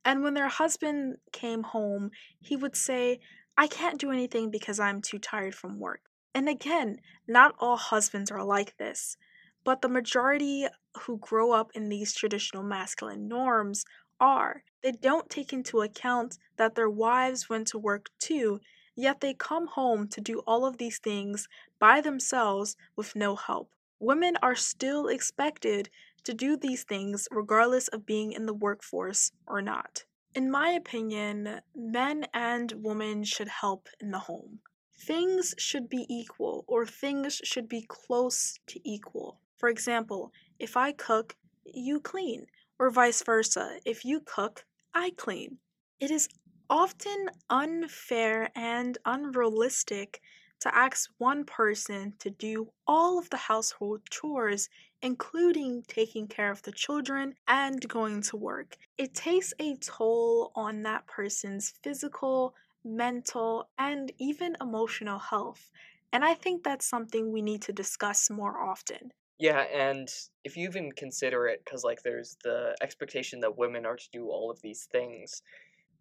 And 0.06 0.24
when 0.24 0.34
their 0.34 0.48
husband 0.48 1.18
came 1.34 1.64
home, 1.64 2.12
he 2.40 2.56
would 2.56 2.76
say, 2.78 3.20
I 3.58 3.68
can't 3.68 4.00
do 4.00 4.12
anything 4.12 4.50
because 4.50 4.80
I'm 4.80 5.02
too 5.02 5.20
tired 5.20 5.56
from 5.56 5.80
work. 5.80 6.02
And 6.36 6.50
again, 6.50 7.00
not 7.28 7.56
all 7.60 7.78
husbands 7.78 8.32
are 8.32 8.44
like 8.44 8.78
this, 8.78 9.18
but 9.64 9.82
the 9.82 9.90
majority 9.90 10.68
who 11.02 11.18
grow 11.18 11.52
up 11.52 11.72
in 11.74 11.90
these 11.90 12.14
traditional 12.14 12.64
masculine 12.64 13.28
norms 13.28 13.86
are. 14.20 14.64
They 14.82 14.92
don't 14.92 15.30
take 15.30 15.54
into 15.54 15.82
account 15.82 16.38
that 16.58 16.76
their 16.76 16.90
wives 16.90 17.50
went 17.50 17.68
to 17.68 17.80
work 17.80 18.10
too, 18.20 18.60
yet 18.96 19.22
they 19.22 19.34
come 19.34 19.68
home 19.68 20.08
to 20.10 20.22
do 20.22 20.40
all 20.48 20.66
of 20.66 20.78
these 20.78 21.00
things 21.00 21.48
by 21.80 22.02
themselves 22.02 22.76
with 22.96 23.16
no 23.16 23.36
help. 23.36 23.72
Women 24.00 24.36
are 24.42 24.56
still 24.56 25.08
expected 25.08 25.90
to 26.24 26.34
do 26.34 26.58
these 26.58 26.84
things 26.84 27.28
regardless 27.32 27.88
of 27.90 28.06
being 28.06 28.32
in 28.32 28.46
the 28.46 28.54
workforce 28.54 29.32
or 29.46 29.62
not. 29.62 30.06
In 30.36 30.50
my 30.50 30.70
opinion, 30.72 31.62
men 31.76 32.26
and 32.34 32.74
women 32.78 33.24
should 33.24 33.48
help 33.48 33.88
in 34.00 34.12
the 34.12 34.20
home. 34.20 34.60
Things 35.06 35.54
should 35.58 35.90
be 35.90 36.06
equal, 36.10 36.64
or 36.68 36.86
things 36.86 37.42
should 37.44 37.68
be 37.68 37.86
close 37.88 38.58
to 38.68 38.80
equal. 38.88 39.40
For 39.58 39.68
example, 39.68 40.32
if 40.60 40.78
I 40.78 40.94
cook, 40.94 41.36
you 41.66 42.00
clean, 42.00 42.46
or 42.80 42.90
vice 42.90 43.22
versa. 43.24 43.80
If 43.86 44.06
you 44.06 44.22
cook, 44.22 44.66
I 44.94 45.12
clean. 45.18 45.58
It 46.00 46.10
is 46.10 46.30
often 46.70 47.30
unfair 47.50 48.50
and 48.56 48.98
unrealistic 49.06 50.22
to 50.62 50.74
ask 50.74 51.10
one 51.18 51.44
person 51.44 52.14
to 52.20 52.30
do 52.30 52.70
all 52.88 53.20
of 53.20 53.30
the 53.30 53.38
household 53.52 54.02
chores, 54.10 54.70
including 55.02 55.84
taking 55.90 56.28
care 56.28 56.50
of 56.50 56.62
the 56.62 56.72
children 56.72 57.36
and 57.48 57.86
going 57.90 58.22
to 58.22 58.38
work. 58.38 58.78
It 58.98 59.14
takes 59.14 59.54
a 59.60 59.76
toll 59.76 60.54
on 60.56 60.84
that 60.84 61.06
person's 61.08 61.74
physical, 61.84 62.56
mental, 62.84 63.70
and 63.78 64.12
even 64.20 64.56
emotional 64.62 65.20
health. 65.20 65.72
And 66.12 66.24
I 66.24 66.34
think 66.34 66.64
that's 66.64 66.86
something 66.86 67.32
we 67.32 67.42
need 67.42 67.62
to 67.64 67.74
discuss 67.74 68.30
more 68.30 68.60
often. 68.60 69.12
Yeah, 69.40 69.62
and 69.74 70.08
if 70.44 70.56
you 70.56 70.68
even 70.68 70.92
consider 70.92 71.48
it, 71.48 71.64
because 71.66 71.84
like 71.84 72.04
there's 72.04 72.38
the 72.44 72.76
expectation 72.82 73.40
that 73.42 73.58
women 73.58 73.86
are 73.86 73.98
to 73.98 74.10
do 74.12 74.30
all 74.30 74.52
of 74.52 74.62
these 74.62 74.88
things. 74.92 75.42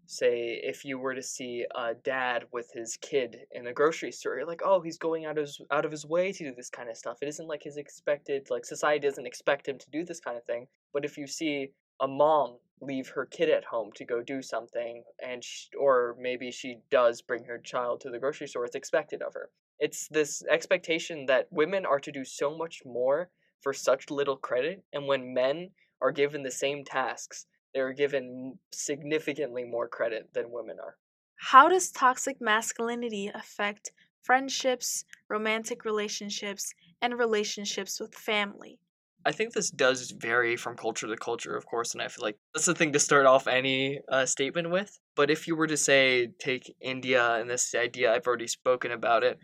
Say, 0.07 0.61
if 0.63 0.85
you 0.85 0.99
were 0.99 1.15
to 1.15 1.23
see 1.23 1.65
a 1.75 1.95
dad 1.95 2.45
with 2.53 2.71
his 2.75 2.99
kid 3.01 3.47
in 3.53 3.69
a 3.69 3.73
grocery 3.73 4.13
store, 4.13 4.37
you're 4.37 4.47
like, 4.47 4.61
oh, 4.65 4.81
he's 4.81 4.99
going 4.99 5.25
out 5.25 5.39
of 5.39 5.47
his, 5.47 5.61
out 5.71 5.85
of 5.85 5.91
his 5.91 6.05
way 6.05 6.33
to 6.33 6.45
do 6.45 6.55
this 6.55 6.69
kind 6.69 6.91
of 6.91 6.97
stuff. 6.97 7.19
It 7.23 7.29
isn't 7.29 7.49
like 7.49 7.63
his 7.63 7.77
expected, 7.77 8.51
like 8.51 8.67
society 8.67 9.07
doesn't 9.07 9.27
expect 9.27 9.67
him 9.67 9.79
to 9.79 9.91
do 9.91 10.05
this 10.05 10.21
kind 10.21 10.37
of 10.37 10.45
thing. 10.45 10.67
But 10.93 11.05
if 11.05 11.17
you 11.17 11.27
see 11.27 11.71
a 12.01 12.09
mom 12.09 12.59
leave 12.83 13.09
her 13.11 13.25
kid 13.25 13.49
at 13.49 13.65
home 13.65 13.93
to 13.93 14.05
go 14.05 14.23
do 14.23 14.43
something, 14.43 15.05
and 15.23 15.43
sh- 15.45 15.69
or 15.79 16.15
maybe 16.19 16.51
she 16.51 16.81
does 16.91 17.23
bring 17.23 17.45
her 17.45 17.59
child 17.59 18.01
to 18.03 18.11
the 18.11 18.19
grocery 18.19 18.47
store, 18.49 18.65
it's 18.67 18.75
expected 18.77 19.23
of 19.23 19.35
her. 19.35 19.51
It's 19.79 20.09
this 20.09 20.43
expectation 20.45 21.27
that 21.27 21.51
women 21.51 21.87
are 21.87 22.01
to 22.01 22.13
do 22.13 22.25
so 22.25 22.57
much 22.57 22.83
more 22.85 23.31
for 23.61 23.73
such 23.73 24.11
little 24.11 24.37
credit, 24.37 24.85
and 24.93 25.07
when 25.07 25.33
men 25.33 25.71
are 26.01 26.13
given 26.13 26.43
the 26.43 26.51
same 26.51 26.85
tasks, 26.85 27.47
they're 27.73 27.93
given 27.95 28.59
significantly 28.73 29.65
more 29.65 29.89
credit 29.89 30.35
than 30.35 30.51
women 30.51 30.79
are. 30.79 30.99
How 31.37 31.69
does 31.69 31.91
toxic 31.93 32.41
masculinity 32.41 33.29
affect 33.29 33.93
friendships, 34.23 35.05
romantic 35.29 35.85
relationships, 35.85 36.73
and 37.03 37.19
relationships 37.19 38.01
with 38.01 38.15
family? 38.15 38.81
I 39.25 39.33
think 39.33 39.53
this 39.53 39.71
does 39.71 40.11
vary 40.11 40.57
from 40.57 40.77
culture 40.77 41.07
to 41.07 41.17
culture, 41.17 41.57
of 41.57 41.67
course, 41.67 41.93
and 41.93 42.03
I 42.03 42.09
feel 42.09 42.25
like 42.25 42.37
that's 42.55 42.67
the 42.67 42.75
thing 42.75 42.93
to 42.93 42.99
start 42.99 43.27
off 43.27 43.47
any 43.47 44.01
uh, 44.09 44.27
statement 44.27 44.71
with. 44.71 44.99
But 45.15 45.31
if 45.31 45.47
you 45.47 45.57
were 45.57 45.67
to 45.67 45.77
say, 45.77 46.29
take 46.39 46.75
India 46.81 47.35
and 47.35 47.49
this 47.49 47.75
idea, 47.75 48.13
I've 48.13 48.27
already 48.27 48.49
spoken 48.49 48.93
about 48.93 49.23
it, 49.23 49.39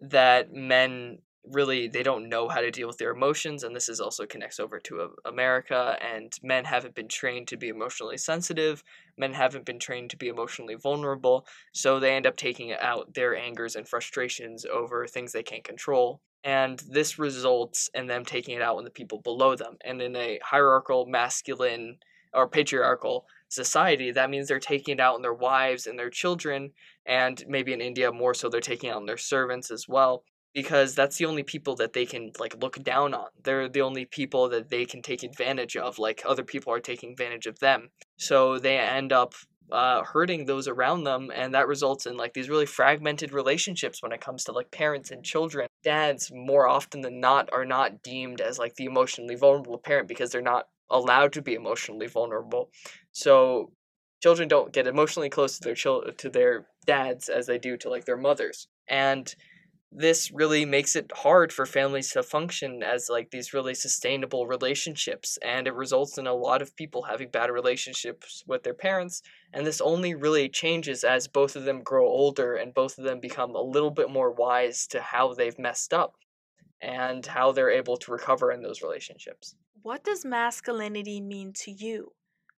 that 0.00 0.52
men 0.52 1.18
really 1.52 1.88
they 1.88 2.02
don't 2.02 2.28
know 2.28 2.48
how 2.48 2.60
to 2.60 2.70
deal 2.70 2.86
with 2.86 2.96
their 2.96 3.10
emotions 3.10 3.64
and 3.64 3.76
this 3.76 3.88
is 3.88 4.00
also 4.00 4.24
connects 4.24 4.58
over 4.58 4.80
to 4.80 5.02
uh, 5.02 5.08
america 5.26 5.96
and 6.00 6.32
men 6.42 6.64
haven't 6.64 6.94
been 6.94 7.08
trained 7.08 7.46
to 7.46 7.56
be 7.56 7.68
emotionally 7.68 8.16
sensitive 8.16 8.82
men 9.18 9.34
haven't 9.34 9.66
been 9.66 9.78
trained 9.78 10.08
to 10.08 10.16
be 10.16 10.28
emotionally 10.28 10.74
vulnerable 10.74 11.46
so 11.72 12.00
they 12.00 12.14
end 12.14 12.26
up 12.26 12.36
taking 12.36 12.72
out 12.72 13.12
their 13.12 13.36
angers 13.36 13.76
and 13.76 13.86
frustrations 13.86 14.64
over 14.64 15.06
things 15.06 15.32
they 15.32 15.42
can't 15.42 15.64
control 15.64 16.20
and 16.44 16.80
this 16.88 17.18
results 17.18 17.90
in 17.94 18.06
them 18.06 18.24
taking 18.24 18.54
it 18.54 18.62
out 18.62 18.76
on 18.76 18.84
the 18.84 18.90
people 18.90 19.20
below 19.20 19.56
them. 19.56 19.76
And 19.84 20.00
in 20.00 20.14
a 20.14 20.38
hierarchical 20.42 21.06
masculine 21.06 21.98
or 22.32 22.48
patriarchal 22.48 23.26
society 23.48 24.10
that 24.10 24.30
means 24.30 24.48
they're 24.48 24.58
taking 24.58 24.94
it 24.94 25.00
out 25.00 25.14
on 25.14 25.22
their 25.22 25.32
wives 25.32 25.86
and 25.86 25.96
their 25.96 26.10
children 26.10 26.72
and 27.06 27.44
maybe 27.46 27.72
in 27.72 27.80
india 27.80 28.10
more 28.10 28.34
so 28.34 28.48
they're 28.48 28.60
taking 28.60 28.90
it 28.90 28.96
on 28.96 29.06
their 29.06 29.16
servants 29.16 29.70
as 29.70 29.86
well 29.86 30.24
because 30.54 30.94
that's 30.94 31.18
the 31.18 31.26
only 31.26 31.42
people 31.42 31.74
that 31.76 31.92
they 31.92 32.06
can 32.06 32.30
like 32.38 32.56
look 32.62 32.82
down 32.82 33.12
on. 33.12 33.26
They're 33.42 33.68
the 33.68 33.82
only 33.82 34.04
people 34.04 34.48
that 34.50 34.70
they 34.70 34.84
can 34.86 35.02
take 35.02 35.24
advantage 35.24 35.76
of 35.76 35.98
like 35.98 36.22
other 36.24 36.44
people 36.44 36.72
are 36.72 36.80
taking 36.80 37.10
advantage 37.10 37.46
of 37.46 37.58
them. 37.58 37.90
So 38.16 38.58
they 38.60 38.78
end 38.78 39.12
up 39.12 39.34
uh, 39.72 40.04
hurting 40.04 40.46
those 40.46 40.68
around 40.68 41.04
them 41.04 41.32
and 41.34 41.54
that 41.54 41.66
results 41.66 42.06
in 42.06 42.16
like 42.16 42.34
these 42.34 42.48
really 42.48 42.66
fragmented 42.66 43.32
relationships 43.32 44.00
when 44.00 44.12
it 44.12 44.20
comes 44.20 44.44
to 44.44 44.52
like 44.52 44.70
parents 44.70 45.10
and 45.10 45.24
children 45.24 45.66
dads 45.84 46.32
more 46.32 46.66
often 46.66 47.02
than 47.02 47.20
not 47.20 47.48
are 47.52 47.64
not 47.64 48.02
deemed 48.02 48.40
as 48.40 48.58
like 48.58 48.74
the 48.74 48.86
emotionally 48.86 49.36
vulnerable 49.36 49.78
parent 49.78 50.08
because 50.08 50.30
they're 50.30 50.42
not 50.42 50.66
allowed 50.90 51.32
to 51.34 51.42
be 51.42 51.54
emotionally 51.54 52.06
vulnerable. 52.06 52.70
So 53.12 53.72
children 54.22 54.48
don't 54.48 54.72
get 54.72 54.86
emotionally 54.86 55.30
close 55.30 55.58
to 55.58 55.64
their 55.64 55.74
children 55.74 56.16
to 56.16 56.30
their 56.30 56.66
dads 56.86 57.28
as 57.28 57.46
they 57.46 57.58
do 57.58 57.76
to 57.78 57.90
like 57.90 58.04
their 58.04 58.16
mothers. 58.16 58.68
And 58.88 59.32
this 59.96 60.32
really 60.32 60.64
makes 60.64 60.96
it 60.96 61.12
hard 61.14 61.52
for 61.52 61.64
families 61.64 62.10
to 62.10 62.22
function 62.22 62.82
as 62.82 63.08
like 63.08 63.30
these 63.30 63.54
really 63.54 63.74
sustainable 63.74 64.44
relationships 64.44 65.38
and 65.40 65.68
it 65.68 65.74
results 65.74 66.18
in 66.18 66.26
a 66.26 66.34
lot 66.34 66.60
of 66.60 66.74
people 66.74 67.02
having 67.02 67.28
bad 67.28 67.48
relationships 67.48 68.42
with 68.46 68.64
their 68.64 68.74
parents 68.74 69.22
and 69.52 69.64
this 69.64 69.80
only 69.80 70.12
really 70.12 70.48
changes 70.48 71.04
as 71.04 71.28
both 71.28 71.54
of 71.54 71.64
them 71.64 71.80
grow 71.80 72.06
older 72.06 72.56
and 72.56 72.74
both 72.74 72.98
of 72.98 73.04
them 73.04 73.20
become 73.20 73.54
a 73.54 73.62
little 73.62 73.92
bit 73.92 74.10
more 74.10 74.32
wise 74.32 74.88
to 74.88 75.00
how 75.00 75.32
they've 75.32 75.58
messed 75.60 75.94
up 75.94 76.16
and 76.82 77.24
how 77.26 77.52
they're 77.52 77.70
able 77.70 77.96
to 77.96 78.10
recover 78.10 78.50
in 78.50 78.62
those 78.62 78.82
relationships. 78.82 79.54
What 79.82 80.02
does 80.02 80.24
masculinity 80.24 81.20
mean 81.20 81.52
to 81.64 81.70
you? 81.70 82.12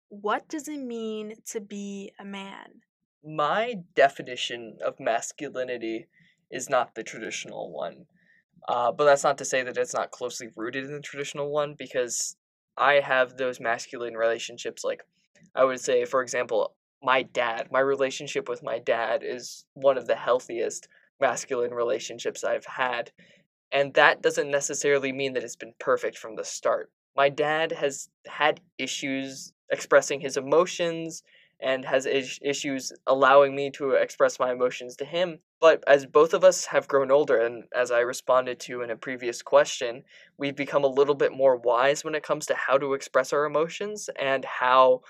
What 0.08 0.48
does 0.48 0.68
it 0.68 0.80
mean 0.80 1.34
to 1.50 1.60
be 1.60 2.12
a 2.18 2.24
man? 2.24 2.80
My 3.22 3.74
definition 3.94 4.78
of 4.84 4.98
masculinity 4.98 6.06
is 6.50 6.70
not 6.70 6.94
the 6.94 7.02
traditional 7.02 7.72
one. 7.72 8.06
Uh, 8.68 8.90
but 8.90 9.04
that's 9.04 9.24
not 9.24 9.38
to 9.38 9.44
say 9.44 9.62
that 9.62 9.76
it's 9.76 9.94
not 9.94 10.10
closely 10.10 10.48
rooted 10.56 10.84
in 10.84 10.92
the 10.92 11.00
traditional 11.00 11.50
one 11.50 11.74
because 11.78 12.36
I 12.76 12.94
have 12.94 13.36
those 13.36 13.60
masculine 13.60 14.14
relationships. 14.14 14.82
Like, 14.84 15.02
I 15.54 15.64
would 15.64 15.80
say, 15.80 16.04
for 16.04 16.22
example, 16.22 16.74
my 17.02 17.22
dad, 17.22 17.68
my 17.70 17.80
relationship 17.80 18.48
with 18.48 18.62
my 18.62 18.78
dad 18.78 19.22
is 19.22 19.64
one 19.74 19.96
of 19.96 20.06
the 20.06 20.16
healthiest 20.16 20.88
masculine 21.20 21.72
relationships 21.72 22.44
I've 22.44 22.66
had. 22.66 23.10
And 23.72 23.94
that 23.94 24.22
doesn't 24.22 24.50
necessarily 24.50 25.12
mean 25.12 25.34
that 25.34 25.44
it's 25.44 25.56
been 25.56 25.74
perfect 25.78 26.18
from 26.18 26.36
the 26.36 26.44
start. 26.44 26.90
My 27.16 27.28
dad 27.28 27.72
has 27.72 28.08
had 28.26 28.60
issues 28.78 29.52
expressing 29.70 30.20
his 30.20 30.36
emotions 30.36 31.22
and 31.60 31.84
has 31.84 32.06
is- 32.06 32.38
issues 32.42 32.92
allowing 33.06 33.54
me 33.54 33.70
to 33.70 33.92
express 33.92 34.38
my 34.38 34.52
emotions 34.52 34.96
to 34.96 35.04
him. 35.04 35.38
But 35.60 35.82
as 35.86 36.04
both 36.04 36.34
of 36.34 36.44
us 36.44 36.66
have 36.66 36.88
grown 36.88 37.10
older, 37.10 37.38
and 37.38 37.64
as 37.74 37.90
I 37.90 38.00
responded 38.00 38.60
to 38.60 38.82
in 38.82 38.90
a 38.90 38.96
previous 38.96 39.42
question, 39.42 40.04
we've 40.36 40.56
become 40.56 40.84
a 40.84 40.88
little 40.88 41.14
bit 41.14 41.32
more 41.32 41.56
wise 41.56 42.04
when 42.04 42.14
it 42.14 42.22
comes 42.22 42.46
to 42.46 42.54
how 42.54 42.76
to 42.78 42.94
express 42.94 43.32
our 43.32 43.46
emotions 43.46 44.10
and 44.20 44.44
how 44.44 45.00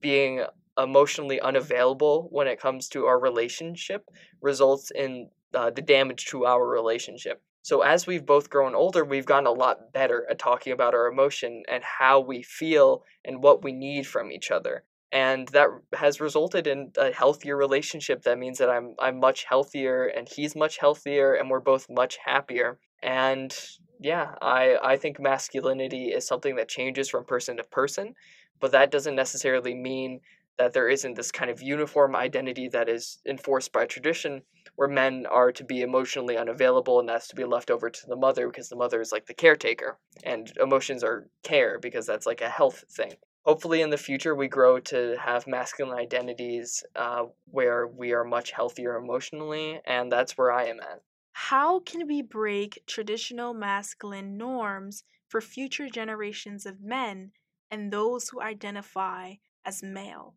being 0.00 0.44
emotionally 0.76 1.40
unavailable 1.40 2.28
when 2.32 2.48
it 2.48 2.60
comes 2.60 2.88
to 2.88 3.06
our 3.06 3.20
relationship 3.20 4.10
results 4.40 4.90
in 4.90 5.28
uh, 5.54 5.70
the 5.70 5.82
damage 5.82 6.26
to 6.26 6.44
our 6.46 6.66
relationship. 6.66 7.40
So, 7.62 7.82
as 7.82 8.06
we've 8.06 8.26
both 8.26 8.50
grown 8.50 8.74
older, 8.74 9.04
we've 9.04 9.24
gotten 9.24 9.46
a 9.46 9.52
lot 9.52 9.92
better 9.92 10.26
at 10.28 10.38
talking 10.38 10.72
about 10.72 10.94
our 10.94 11.06
emotion 11.06 11.62
and 11.68 11.82
how 11.84 12.20
we 12.20 12.42
feel 12.42 13.04
and 13.24 13.42
what 13.42 13.62
we 13.62 13.72
need 13.72 14.06
from 14.06 14.32
each 14.32 14.50
other 14.50 14.84
and 15.14 15.48
that 15.48 15.68
has 15.94 16.20
resulted 16.20 16.66
in 16.66 16.90
a 16.98 17.12
healthier 17.12 17.56
relationship. 17.56 18.22
That 18.24 18.38
means 18.38 18.58
that 18.58 18.68
i'm 18.68 18.94
i'm 19.00 19.18
much 19.18 19.44
healthier 19.44 20.06
and 20.06 20.28
he's 20.28 20.54
much 20.54 20.78
healthier 20.78 21.34
and 21.34 21.48
we're 21.48 21.60
both 21.60 21.86
much 21.88 22.18
happier. 22.24 22.78
And 23.02 23.56
yeah 24.00 24.34
i 24.42 24.76
i 24.82 24.96
think 24.96 25.20
masculinity 25.20 26.06
is 26.08 26.26
something 26.26 26.56
that 26.56 26.68
changes 26.68 27.08
from 27.08 27.24
person 27.24 27.56
to 27.56 27.64
person 27.64 28.14
but 28.60 28.72
that 28.72 28.90
doesn't 28.90 29.14
necessarily 29.14 29.74
mean 29.74 30.20
that 30.58 30.72
there 30.72 30.88
isn't 30.88 31.14
this 31.14 31.32
kind 31.32 31.50
of 31.50 31.62
uniform 31.62 32.14
identity 32.14 32.68
that 32.68 32.88
is 32.88 33.18
enforced 33.26 33.72
by 33.72 33.84
tradition 33.84 34.42
where 34.76 34.88
men 34.88 35.26
are 35.26 35.50
to 35.52 35.64
be 35.64 35.82
emotionally 35.82 36.36
unavailable 36.36 37.00
and 37.00 37.08
that's 37.08 37.28
to 37.28 37.36
be 37.36 37.44
left 37.44 37.70
over 37.70 37.88
to 37.90 38.06
the 38.06 38.16
mother 38.16 38.48
because 38.48 38.68
the 38.68 38.76
mother 38.76 39.00
is 39.00 39.12
like 39.12 39.26
the 39.26 39.34
caretaker 39.34 39.98
and 40.24 40.52
emotions 40.60 41.02
are 41.02 41.28
care 41.42 41.78
because 41.78 42.06
that's 42.06 42.26
like 42.26 42.40
a 42.40 42.48
health 42.48 42.84
thing 42.90 43.12
hopefully 43.44 43.80
in 43.82 43.90
the 43.90 43.98
future 43.98 44.34
we 44.34 44.48
grow 44.48 44.78
to 44.80 45.16
have 45.18 45.46
masculine 45.46 45.96
identities 45.96 46.84
uh, 46.96 47.24
where 47.46 47.86
we 47.86 48.12
are 48.12 48.24
much 48.24 48.50
healthier 48.50 48.96
emotionally 48.96 49.80
and 49.86 50.10
that's 50.10 50.36
where 50.36 50.52
i 50.52 50.64
am 50.64 50.80
at. 50.80 51.02
How 51.32 51.80
can 51.80 52.06
we 52.06 52.22
break 52.22 52.82
traditional 52.86 53.52
masculine 53.52 54.38
norms 54.38 55.04
for 55.28 55.42
future 55.42 55.90
generations 55.90 56.64
of 56.64 56.80
men 56.80 57.32
and 57.70 57.92
those 57.92 58.30
who 58.30 58.40
identify 58.40 59.34
as 59.66 59.82
male? 59.82 60.36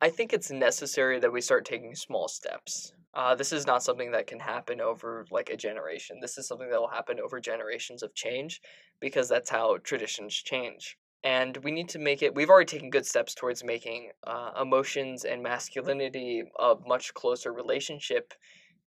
I 0.00 0.08
think 0.10 0.32
it's 0.32 0.50
necessary 0.50 1.18
that 1.20 1.32
we 1.32 1.40
start 1.42 1.66
taking 1.66 1.94
small 1.94 2.28
steps. 2.28 2.94
Uh, 3.12 3.34
this 3.34 3.52
is 3.52 3.66
not 3.66 3.82
something 3.82 4.10
that 4.12 4.26
can 4.26 4.40
happen 4.40 4.80
over 4.80 5.26
like 5.30 5.50
a 5.50 5.56
generation. 5.56 6.20
This 6.20 6.36
is 6.38 6.46
something 6.46 6.70
that 6.70 6.80
will 6.80 6.88
happen 6.88 7.20
over 7.20 7.40
generations 7.40 8.02
of 8.02 8.14
change 8.14 8.60
because 9.00 9.28
that's 9.28 9.50
how 9.50 9.76
traditions 9.78 10.34
change 10.34 10.98
and 11.26 11.56
we 11.64 11.72
need 11.72 11.88
to 11.88 11.98
make 11.98 12.22
it 12.22 12.34
we've 12.36 12.48
already 12.48 12.72
taken 12.72 12.88
good 12.88 13.04
steps 13.04 13.34
towards 13.34 13.64
making 13.64 14.10
uh, 14.28 14.52
emotions 14.62 15.24
and 15.24 15.42
masculinity 15.42 16.44
a 16.60 16.74
much 16.86 17.12
closer 17.14 17.52
relationship 17.52 18.32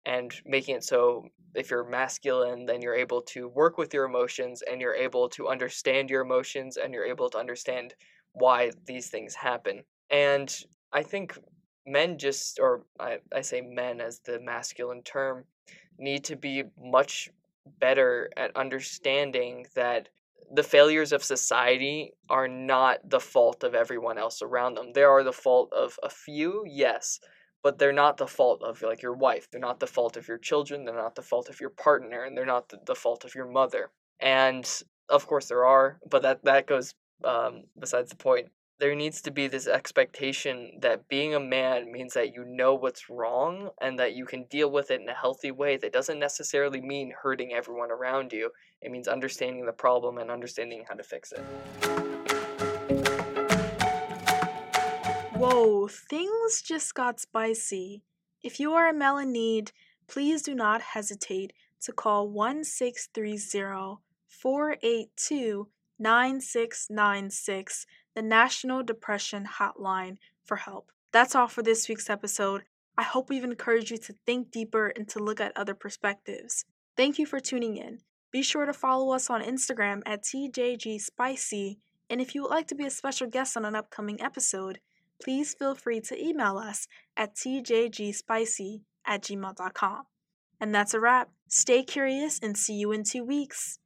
and 0.06 0.32
making 0.46 0.76
it 0.76 0.84
so 0.84 1.26
if 1.56 1.72
you're 1.72 1.90
masculine 1.90 2.64
then 2.68 2.80
you're 2.80 3.02
able 3.06 3.24
to 3.24 3.48
work 3.50 3.80
with 3.80 3.92
your 3.92 4.06
emotions 4.06 4.62
and 4.70 4.80
you're 4.80 4.94
able 4.94 5.28
to 5.28 5.48
understand 5.48 6.12
your 6.12 6.22
emotions 6.22 6.78
and 6.78 6.94
you're 6.94 7.12
able 7.16 7.28
to 7.28 7.40
understand 7.40 7.96
why 8.34 8.70
these 8.86 9.10
things 9.10 9.34
happen. 9.34 9.84
And 10.12 10.56
i 10.94 11.02
think 11.02 11.38
men 11.88 12.18
just 12.20 12.60
or 12.60 12.84
i, 13.00 13.18
I 13.34 13.42
say 13.42 13.62
men 13.62 14.00
as 14.00 14.20
the 14.20 14.40
masculine 14.40 15.02
term 15.02 15.46
need 15.98 16.24
to 16.26 16.36
be 16.36 16.64
much 16.80 17.30
better 17.80 18.30
at 18.38 18.56
understanding 18.56 19.66
that 19.76 20.10
the 20.52 20.64
failures 20.64 21.12
of 21.12 21.24
society 21.24 22.14
are 22.30 22.48
not 22.48 23.10
the 23.10 23.20
fault 23.20 23.64
of 23.64 23.76
everyone 23.76 24.18
else 24.18 24.42
around 24.42 24.76
them. 24.76 24.94
They 24.94 25.04
are 25.04 25.24
the 25.24 25.34
fault 25.34 25.72
of 25.74 26.00
a 26.04 26.10
few, 26.10 26.64
yes, 26.66 27.20
but 27.64 27.80
they're 27.80 27.92
not 27.92 28.18
the 28.18 28.28
fault 28.28 28.62
of 28.64 28.82
like 28.82 29.02
your 29.02 29.14
wife. 29.16 29.48
They're 29.52 29.60
not 29.60 29.80
the 29.80 29.88
fault 29.88 30.16
of 30.18 30.28
your 30.28 30.38
children. 30.38 30.86
They're 30.86 30.96
not 30.96 31.16
the 31.16 31.22
fault 31.22 31.50
of 31.50 31.60
your 31.60 31.72
partner, 31.72 32.24
and 32.24 32.38
they're 32.38 32.46
not 32.46 32.70
the, 32.70 32.80
the 32.86 32.96
fault 32.96 33.26
of 33.26 33.36
your 33.36 33.48
mother. 33.52 33.92
And 34.20 34.66
Of 35.10 35.28
course, 35.28 35.48
there 35.48 35.66
are, 35.66 36.00
but 36.10 36.22
that 36.24 36.44
that 36.44 36.68
goes 36.68 36.94
um, 37.24 37.64
besides 37.80 38.10
the 38.10 38.16
point. 38.16 38.50
There 38.80 38.94
needs 38.94 39.22
to 39.22 39.32
be 39.32 39.48
this 39.48 39.68
expectation 39.68 40.80
that 40.82 41.08
being 41.08 41.34
a 41.34 41.40
man 41.40 41.92
means 41.92 42.14
that 42.14 42.34
you 42.34 42.46
know 42.46 42.76
what's 42.76 43.10
wrong 43.10 43.72
and 43.82 43.98
that 43.98 44.14
you 44.14 44.26
can 44.26 44.44
deal 44.46 44.70
with 44.70 44.92
it 44.92 45.02
in 45.02 45.10
a 45.10 45.16
healthy 45.16 45.50
way. 45.50 45.78
That 45.78 45.94
doesn't 45.94 46.20
necessarily 46.20 46.80
mean 46.82 47.12
hurting 47.24 47.54
everyone 47.54 47.90
around 47.90 48.34
you. 48.34 48.52
It 48.82 48.92
means 48.92 49.08
understanding 49.08 49.66
the 49.66 49.72
problem 49.74 50.18
and 50.18 50.30
understanding 50.30 50.86
how 50.88 50.96
to 50.96 51.04
fix 51.04 51.32
it. 51.32 51.42
Whoa, 55.36 55.88
things 55.88 56.62
just 56.62 56.94
got 56.94 57.20
spicy. 57.20 58.04
If 58.44 58.60
you 58.60 58.74
are 58.74 58.88
a 58.88 59.26
need, 59.26 59.72
please 60.08 60.42
do 60.42 60.56
not 60.56 60.82
hesitate 60.82 61.54
to 61.82 61.92
call 61.92 62.30
1630 62.30 63.98
482 64.28 65.68
9696, 66.00 67.86
the 68.16 68.22
National 68.22 68.84
Depression 68.84 69.48
Hotline, 69.58 70.18
for 70.44 70.58
help. 70.58 70.92
That's 71.12 71.36
all 71.36 71.48
for 71.48 71.64
this 71.64 71.90
week's 71.90 72.10
episode. 72.10 72.64
I 72.98 73.04
hope 73.04 73.30
we've 73.30 73.44
encouraged 73.44 73.92
you 73.92 73.98
to 73.98 74.16
think 74.26 74.52
deeper 74.52 74.88
and 74.88 75.08
to 75.10 75.20
look 75.20 75.40
at 75.40 75.56
other 75.56 75.74
perspectives. 75.74 76.66
Thank 76.96 77.20
you 77.20 77.26
for 77.26 77.40
tuning 77.40 77.78
in. 77.78 78.00
Be 78.38 78.44
sure 78.44 78.68
to 78.68 78.74
follow 78.74 79.16
us 79.16 79.32
on 79.32 79.42
Instagram 79.42 80.04
at 80.06 80.22
TJGSpicy, 80.22 81.78
and 82.08 82.22
if 82.22 82.36
you 82.36 82.44
would 82.44 82.52
like 82.52 82.68
to 82.68 82.76
be 82.76 82.86
a 82.86 82.92
special 82.92 83.26
guest 83.26 83.58
on 83.58 83.66
an 83.66 83.74
upcoming 83.74 84.22
episode, 84.22 84.80
please 85.20 85.56
feel 85.56 85.74
free 85.74 86.02
to 86.02 86.24
email 86.24 86.60
us 86.60 86.88
at 87.18 87.34
tjgspicy 87.34 88.82
at 89.08 89.24
gmail.com. 89.24 90.04
And 90.62 90.76
that's 90.76 90.94
a 90.94 91.00
wrap. 91.00 91.32
Stay 91.48 91.82
curious 91.82 92.40
and 92.40 92.56
see 92.56 92.76
you 92.76 92.92
in 92.92 93.04
two 93.04 93.24
weeks. 93.24 93.80